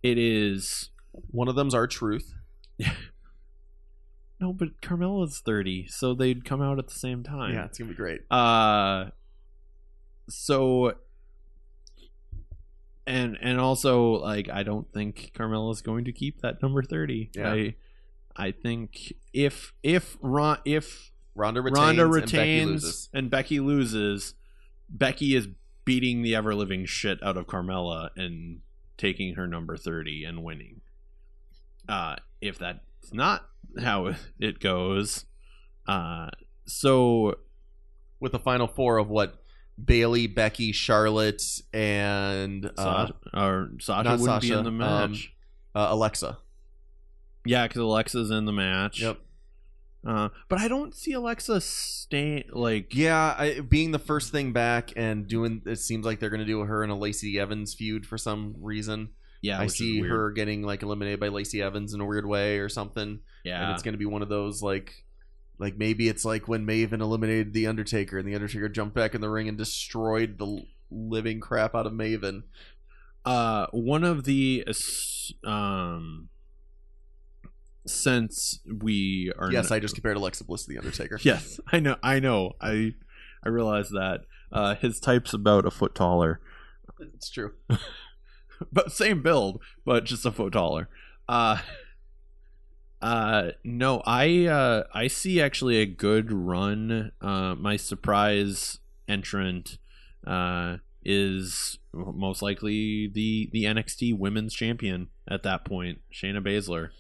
[0.00, 2.32] it is one of them's R-Truth.
[4.40, 7.52] no, but Carmella's thirty, so they'd come out at the same time.
[7.52, 8.20] Yeah, it's gonna be great.
[8.30, 9.06] Uh,
[10.28, 10.92] so
[13.06, 17.30] and and also like I don't think Carmella's going to keep that number thirty.
[17.34, 17.52] Yeah.
[17.52, 17.74] I
[18.36, 23.08] I think if if Ron if Ronda retains, Ronda and Becky retains loses.
[23.12, 24.34] and Becky loses,
[24.88, 25.48] Becky is
[25.84, 28.60] beating the ever living shit out of Carmella and
[28.96, 30.80] taking her number 30 and winning.
[31.88, 33.46] Uh if that's not
[33.82, 35.24] how it goes,
[35.86, 36.28] uh
[36.66, 37.34] so
[38.20, 39.41] with the final four of what
[39.84, 45.32] Bayley, Becky, Charlotte, and uh, Sasha, or Sasha wouldn't be in the match.
[45.74, 46.38] uh, Alexa.
[47.44, 49.00] yeah, because Alexa's in the match.
[49.00, 49.18] Yep.
[50.04, 54.92] Uh, but I don't see Alexa stay like Yeah, I, being the first thing back
[54.96, 58.04] and doing it seems like they're going to do her and a Lacey Evans feud
[58.04, 59.10] for some reason.
[59.42, 59.60] yeah.
[59.60, 63.20] I see her getting like eliminated by Lacey Evans in a weird way or something,
[63.44, 65.04] Yeah, and it's going to be one of those like,
[65.58, 69.20] like maybe it's like when Maven eliminated the Undertaker and the Undertaker jumped back in
[69.20, 72.42] the ring and destroyed the living crap out of Maven.
[73.24, 74.64] uh one of the
[75.44, 76.28] um
[77.86, 81.18] since we are Yes, I just compared Alexa Bliss to the Undertaker.
[81.22, 82.94] yes i know i know i
[83.44, 84.20] i realize that
[84.52, 86.40] uh his type's about a foot taller
[87.14, 87.52] it's true.
[88.72, 90.88] but same build but just a foot taller
[91.28, 91.58] uh
[93.02, 98.78] uh no i uh i see actually a good run uh my surprise
[99.08, 99.78] entrant
[100.26, 106.90] uh is most likely the the NXT women's champion at that point Shayna Baszler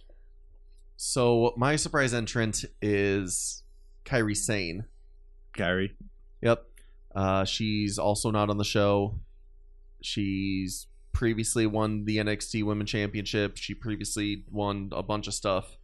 [0.96, 3.62] So my surprise entrant is
[4.04, 4.84] Kairi Sane.
[5.56, 5.90] Kairi
[6.42, 6.64] Yep.
[7.14, 9.20] Uh, she's also not on the show.
[10.02, 13.56] She's previously won the NXT Women Championship.
[13.56, 15.76] She previously won a bunch of stuff.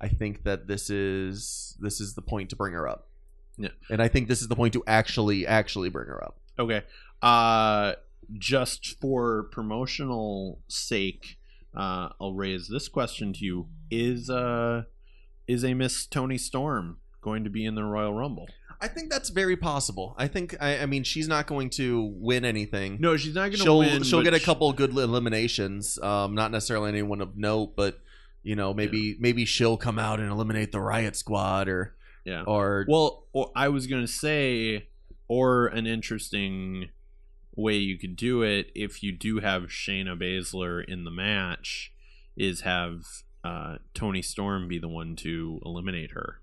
[0.00, 3.08] I think that this is this is the point to bring her up.
[3.56, 3.68] Yeah.
[3.88, 6.38] And I think this is the point to actually actually bring her up.
[6.58, 6.82] Okay.
[7.22, 7.94] Uh
[8.38, 11.38] just for promotional sake,
[11.76, 13.68] uh I'll raise this question to you.
[13.90, 14.84] Is uh
[15.46, 18.48] is a Miss Toni Storm going to be in the Royal Rumble?
[18.80, 20.14] I think that's very possible.
[20.18, 22.98] I think I, I mean she's not going to win anything.
[23.00, 24.02] No, she's not going to win.
[24.02, 25.98] she'll get a couple good eliminations.
[26.02, 28.00] Um, not necessarily anyone of note, but
[28.44, 32.44] you know maybe maybe she'll come out and eliminate the Riot Squad or Yeah.
[32.46, 34.88] or Well, or I was going to say
[35.26, 36.90] or an interesting
[37.56, 41.92] way you could do it if you do have Shayna Baszler in the match
[42.36, 43.00] is have
[43.42, 46.40] uh, Toni Storm be the one to eliminate her.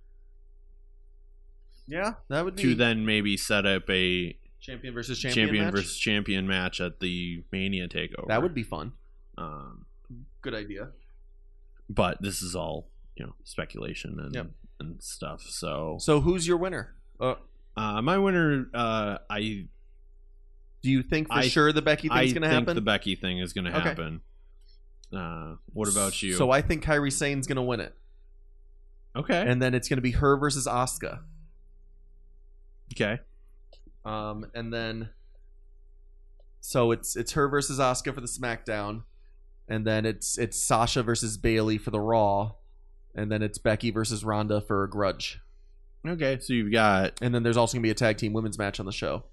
[1.88, 5.74] yeah that would be to then maybe set up a champion versus champion, champion, match.
[5.74, 8.28] versus champion match at the Mania takeover.
[8.28, 8.94] that would be fun.
[9.38, 9.86] Um,
[10.42, 10.90] Good idea.
[11.94, 14.48] But this is all you know speculation and Yep.
[14.80, 15.42] and stuff.
[15.42, 16.96] So, So who's your winner?
[17.20, 17.36] Uh,
[17.76, 19.68] uh, my winner, uh, I
[20.82, 22.76] do you think for I- sure the Becky I thing's think going to happen?
[22.76, 23.90] the Becky thing is going to Okay.
[23.90, 24.22] happen.
[25.14, 26.34] Uh, what about you?
[26.34, 27.94] So I think Kairi Sane's going to win it,
[29.16, 31.24] okay, and then it's going to be her versus Asuka.
[32.94, 33.20] okay,
[34.06, 35.10] Um, and then
[36.62, 39.04] so it's it's her versus Asuka for the SmackDown,
[39.72, 42.54] and then it's it's Sasha versus Bayley for the Raw,
[43.16, 45.40] and then it's Becky versus Ronda for a Grudge,
[46.08, 46.38] okay.
[46.40, 48.86] So you've got and then there's also gonna be a tag team women's match on
[48.86, 49.24] the show.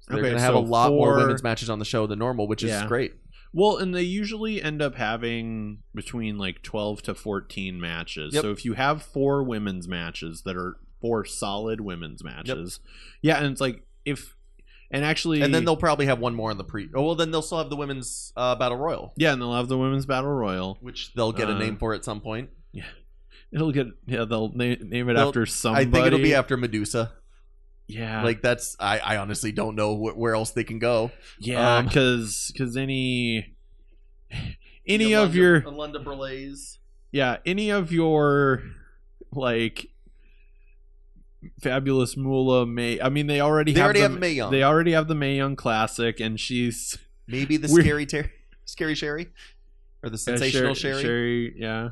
[0.00, 2.18] So they're Okay, gonna have so a lot more women's matches on the show than
[2.18, 2.86] normal, which is Yeah.
[2.86, 3.14] great.
[3.52, 8.34] well, and they usually end up having between like twelve to fourteen matches.
[8.34, 8.42] Yep.
[8.42, 12.80] So if you have four women's matches that are four solid women's matches,
[13.22, 14.35] yeah, and it's like if
[14.90, 16.88] and actually, And then they'll probably have one more in the pre.
[16.94, 19.68] Oh well, then they'll still have the women's uh, battle royal, yeah, and they'll have
[19.68, 20.78] the women's battle royal.
[20.80, 22.50] which they'll get a Uh, name for at some point.
[22.72, 22.84] Yeah.
[23.52, 25.86] It'll get yeah, they'll na- name it They'll- after somebody.
[25.86, 27.12] I think it'll be after Medusa.
[27.86, 31.10] yeah, Like that's I, I honestly don't know wh- where else they can go.
[31.38, 33.56] yeah, um, because because any
[34.86, 36.78] any of your Alundra Blayzes.
[37.12, 38.62] yeah, any of your
[39.32, 39.88] like
[41.60, 43.00] fabulous Moolah May.
[43.00, 44.50] I mean, they already They have already the, have Mae Young.
[44.50, 48.30] They already have the Mae Young Classic, and she's Maybe the scary Terry,
[48.64, 49.28] scary Sherry,
[50.02, 51.02] or the sensational Sher- Sherri.
[51.02, 51.88] Sherri, yeah.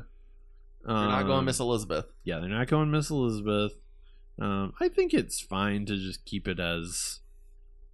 [0.85, 2.05] They're not going Um, Miss Elizabeth.
[2.23, 3.73] Yeah, they're not going Miss Elizabeth.
[4.39, 7.19] Um, I think it's fine to just keep it as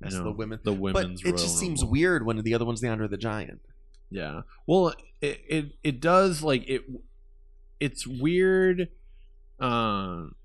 [0.03, 0.59] As know, the women.
[0.63, 1.21] the But women's.
[1.21, 1.91] it Royal just seems Rumble.
[1.93, 3.61] weird when the other one's the Andre the Giant.
[4.09, 4.41] Yeah.
[4.67, 6.83] Well, it it it does like it.
[7.79, 8.89] It's weird,
[9.59, 10.35] um,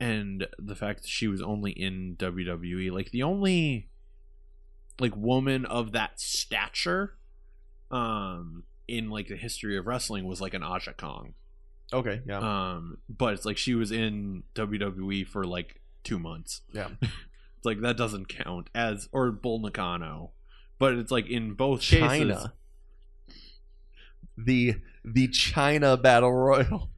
[0.00, 3.88] and the fact that she was only in WWE, like the only
[5.00, 7.16] like woman of that stature,
[7.90, 11.34] um, in like the history of wrestling was like an Aja Kong.
[11.92, 12.38] Okay, yeah.
[12.38, 16.62] Um, but it's like she was in WWE for like two months.
[16.72, 16.88] Yeah.
[17.02, 20.32] it's like that doesn't count as or Bull Nakano.
[20.78, 22.52] But it's like in both cases, Chyna.
[24.36, 26.90] The the Chyna Battle Royal.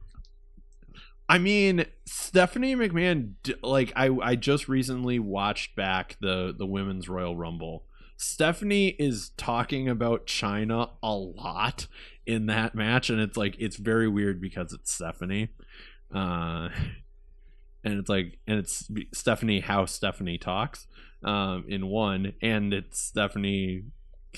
[1.29, 3.33] I mean, Stephanie McMahon.
[3.61, 7.85] Like, I I just recently watched back the the women's Royal Rumble.
[8.17, 11.87] Stephanie is talking about Chyna a lot
[12.25, 15.49] in that match, and it's like it's very weird because it's Stephanie,
[16.13, 16.69] uh,
[17.83, 20.87] and it's like and it's Stephanie how Stephanie talks
[21.23, 23.83] um, in one, and it's Stephanie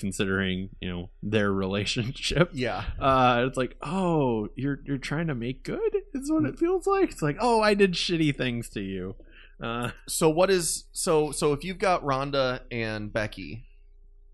[0.00, 2.84] considering you know their relationship Yeah.
[2.98, 7.10] uh it's like oh you're you're trying to make good is what it feels like
[7.12, 9.14] it's like oh i did shitty things to you
[9.62, 13.66] uh So what is so so if you've got Ronda and Becky,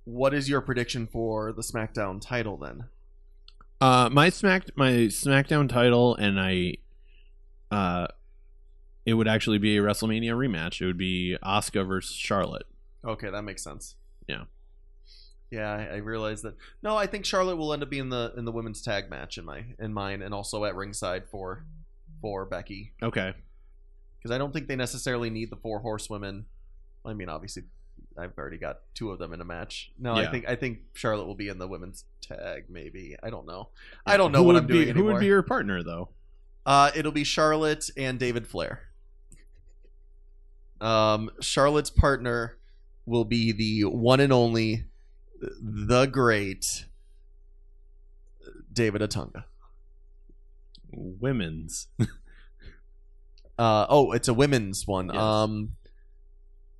[0.04, 2.84] what is your prediction for the SmackDown title then?
[3.80, 6.74] uh my smack my smackdown title and i
[7.70, 8.06] uh
[9.04, 12.66] it would actually be a wrestlemania rematch it would be Asuka versus charlotte
[13.04, 13.94] Okay, that makes sense.
[14.26, 14.44] Yeah.
[15.50, 16.56] Yeah, I, I realize that.
[16.82, 19.44] No, I think Charlotte will end up being the in the women's tag match in
[19.44, 21.64] my in mine, and also at ringside for
[22.20, 23.34] for Becky okay
[24.18, 26.46] because I don't think they necessarily need the four horsewomen.
[27.04, 27.64] I mean, obviously,
[28.18, 29.92] I've already got two of them in a match.
[29.98, 30.30] No, I Yeah.
[30.32, 32.64] think I think Charlotte will be in the women's tag.
[32.68, 33.68] Maybe I don't know.
[34.04, 35.12] I don't know Who what would I'm be, doing who anymore.
[35.12, 36.08] would be your partner though
[36.64, 38.80] Uh, it'll be Charlotte and David Flair.
[40.80, 42.56] Um, Charlotte's partner
[43.06, 44.84] will be the one and only,
[45.40, 46.86] the great
[48.72, 49.44] David Otunga.
[50.92, 51.88] women's
[53.58, 55.08] Uh, oh, it's a women's one.
[55.10, 55.16] Yes.
[55.16, 55.76] Um,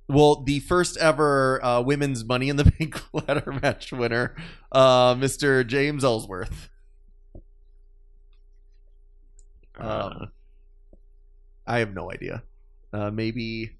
[0.07, 4.35] well, the first ever uh, women's Money in the Bank ladder match winner,
[4.71, 5.65] uh, Mr.
[5.65, 6.69] James Ellsworth.
[9.79, 10.31] uh, Um,
[11.65, 12.43] I have no idea.
[12.93, 13.71] Uh, maybe,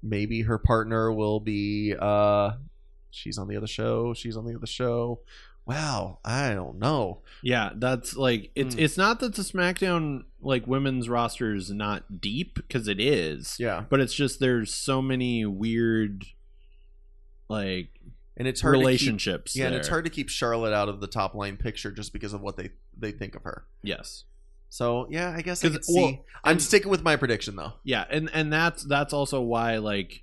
[0.00, 1.96] maybe her partner will be.
[3.10, 4.14] She's on the other show.
[4.14, 5.20] She's on the other show.
[5.66, 7.20] Wow, I don't know.
[7.42, 8.80] Yeah, that's like it's Hmm.
[8.80, 13.84] it's not that the SmackDown like women's roster is not deep because it is, Yeah,
[13.88, 16.24] but it's just there's so many weird
[17.48, 17.88] like
[18.36, 19.52] and it's hard relationships.
[19.52, 22.12] Keep, yeah, and it's hard to keep Charlotte out of the top line picture just
[22.12, 23.64] because of what they they think of her.
[23.82, 24.24] Yes,
[24.70, 25.94] So yeah, I guess I can see.
[26.00, 27.74] well, I'm sticking with my prediction though.
[27.84, 30.22] yeah, and and that's that's also why like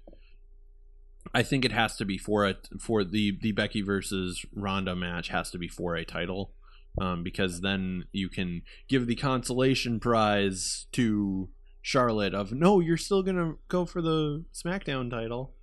[1.33, 5.29] I think it has to be for a for the the Becky versus Ronda match
[5.29, 6.51] has to be for a title.
[6.99, 11.49] Um, because then you can give the consolation prize to
[11.83, 15.53] Charlotte of no, you're still gonna go for the SmackDown title.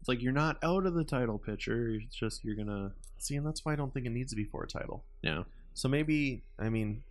[0.00, 1.90] It's like you're not out of the title picture.
[1.90, 4.44] It's just you're gonna See, and that's why I don't think it needs to be
[4.44, 5.04] for a title.
[5.22, 5.42] yeah.
[5.74, 7.02] So maybe, I mean,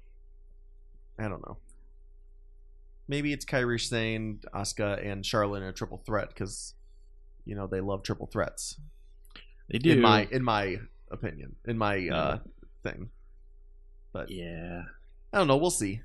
[1.18, 1.58] I don't know.
[3.08, 6.74] Maybe it's Kairi Sane, Asuka, and Charlotte in a triple threat because,
[7.50, 8.80] you know, they love triple threats.
[9.72, 9.92] They do.
[9.94, 10.78] In my in my
[11.12, 12.38] opinion, in my uh,
[12.84, 13.10] thing.
[14.14, 14.84] But yeah.
[15.34, 15.58] I don't know.
[15.58, 16.02] We'll see.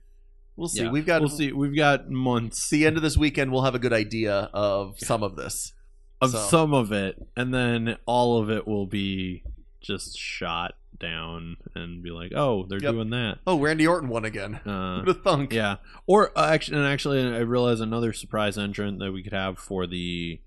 [0.56, 0.82] We'll see.
[0.84, 0.90] Yeah.
[0.90, 1.52] We've got we'll see.
[1.52, 3.52] We've got months the end of this weekend.
[3.52, 5.72] We'll have a good idea of some of this.
[6.20, 9.42] of So- some of it, and then all of it will be
[9.82, 12.92] just shot down and be like, oh, they're Yep.
[12.92, 13.38] doing that.
[13.46, 14.54] Oh, Randy Orton won again.
[14.54, 15.52] Uh, Who'd thunk?
[15.52, 15.76] yeah,
[16.06, 19.86] or uh, actually, and actually, I realize another surprise entrant that we could have for
[19.86, 20.40] the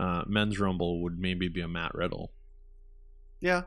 [0.00, 2.32] uh, men's rumble would maybe be a Matt Riddle.
[3.40, 3.62] Yeah.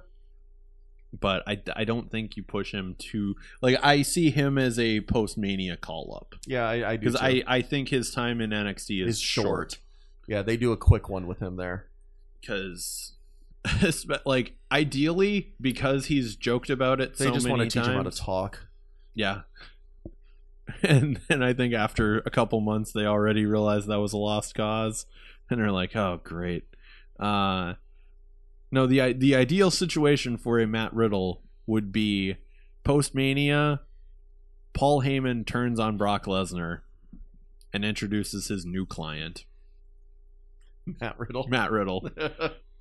[1.19, 5.01] But I, I don't think you push him to like I see him as a
[5.01, 7.05] post mania call up Yeah, I, I do.
[7.11, 7.21] because.
[7.21, 9.45] I, I think his time in NXT is Is short.
[9.45, 9.77] short
[10.27, 11.85] Yeah, they do a quick one with him there.
[12.41, 13.11] because
[14.25, 18.03] like ideally because he's joked about it They so just want to teach him how
[18.03, 18.67] to talk.
[19.13, 19.41] yeah
[20.83, 24.55] and and i think after a couple months they already realized that was a lost
[24.55, 25.05] cause
[25.49, 26.63] and they're like oh great
[27.19, 27.73] uh
[28.71, 32.35] no the the ideal situation for a matt riddle would be
[32.83, 33.81] post mania
[34.73, 36.81] Paul Heyman turns on Brock Lesnar
[37.71, 39.45] and introduces his new client,
[40.99, 41.47] Matt Riddle.
[41.47, 42.09] Matt Riddle.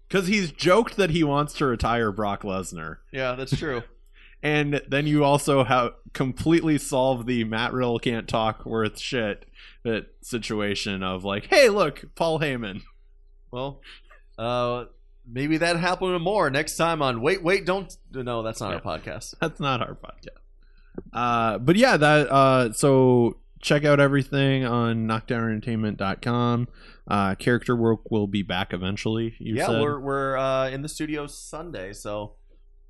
[0.08, 2.98] Because he's joked that he wants to retire Brock Lesnar.
[3.12, 3.82] yeah, that's true.
[4.42, 9.46] And then you also have completely solved the Matt Riddle can't talk worth shit
[9.84, 12.82] that situation of like, hey, look, Paul Heyman.
[13.52, 13.80] Well,
[14.38, 14.86] uh,
[15.30, 17.20] maybe that happened more next time on.
[17.20, 17.94] Wait, wait, don't.
[18.12, 18.80] No, that's not Yeah.
[18.90, 19.34] our podcast.
[19.40, 20.38] That's not our podcast.
[21.12, 26.68] Uh, but yeah, that uh, so check out everything on knockedoutentertainment.com.
[27.08, 29.34] Uh, character work will be back eventually.
[29.38, 29.80] You yeah, said.
[29.80, 32.34] we're we're uh, in the studio Sunday, so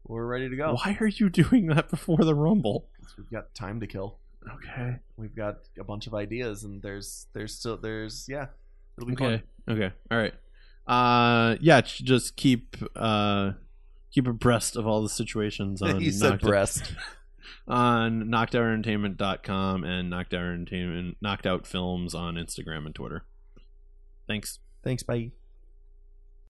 [0.05, 0.75] we're ready to go.
[0.75, 2.89] Why are you doing that before the Rumble?
[3.17, 4.19] We've got time to kill.
[4.55, 4.97] Okay.
[5.17, 8.47] We've got a bunch of ideas, and there's there's still there's yeah,
[8.97, 9.43] it'll be Okay.
[9.69, 9.93] Okay.
[10.11, 10.35] All right.
[10.87, 11.81] Uh, yeah.
[11.81, 13.53] Just keep uh,
[14.13, 15.91] keep abreast of all the situations fun.
[15.95, 16.95] on he said breast.
[17.69, 23.25] on knockedoutentertainment.com and knocked out entertainment knocked out films on Instagram and Twitter.
[24.27, 24.59] Thanks.
[24.83, 25.31] Thanks, bye.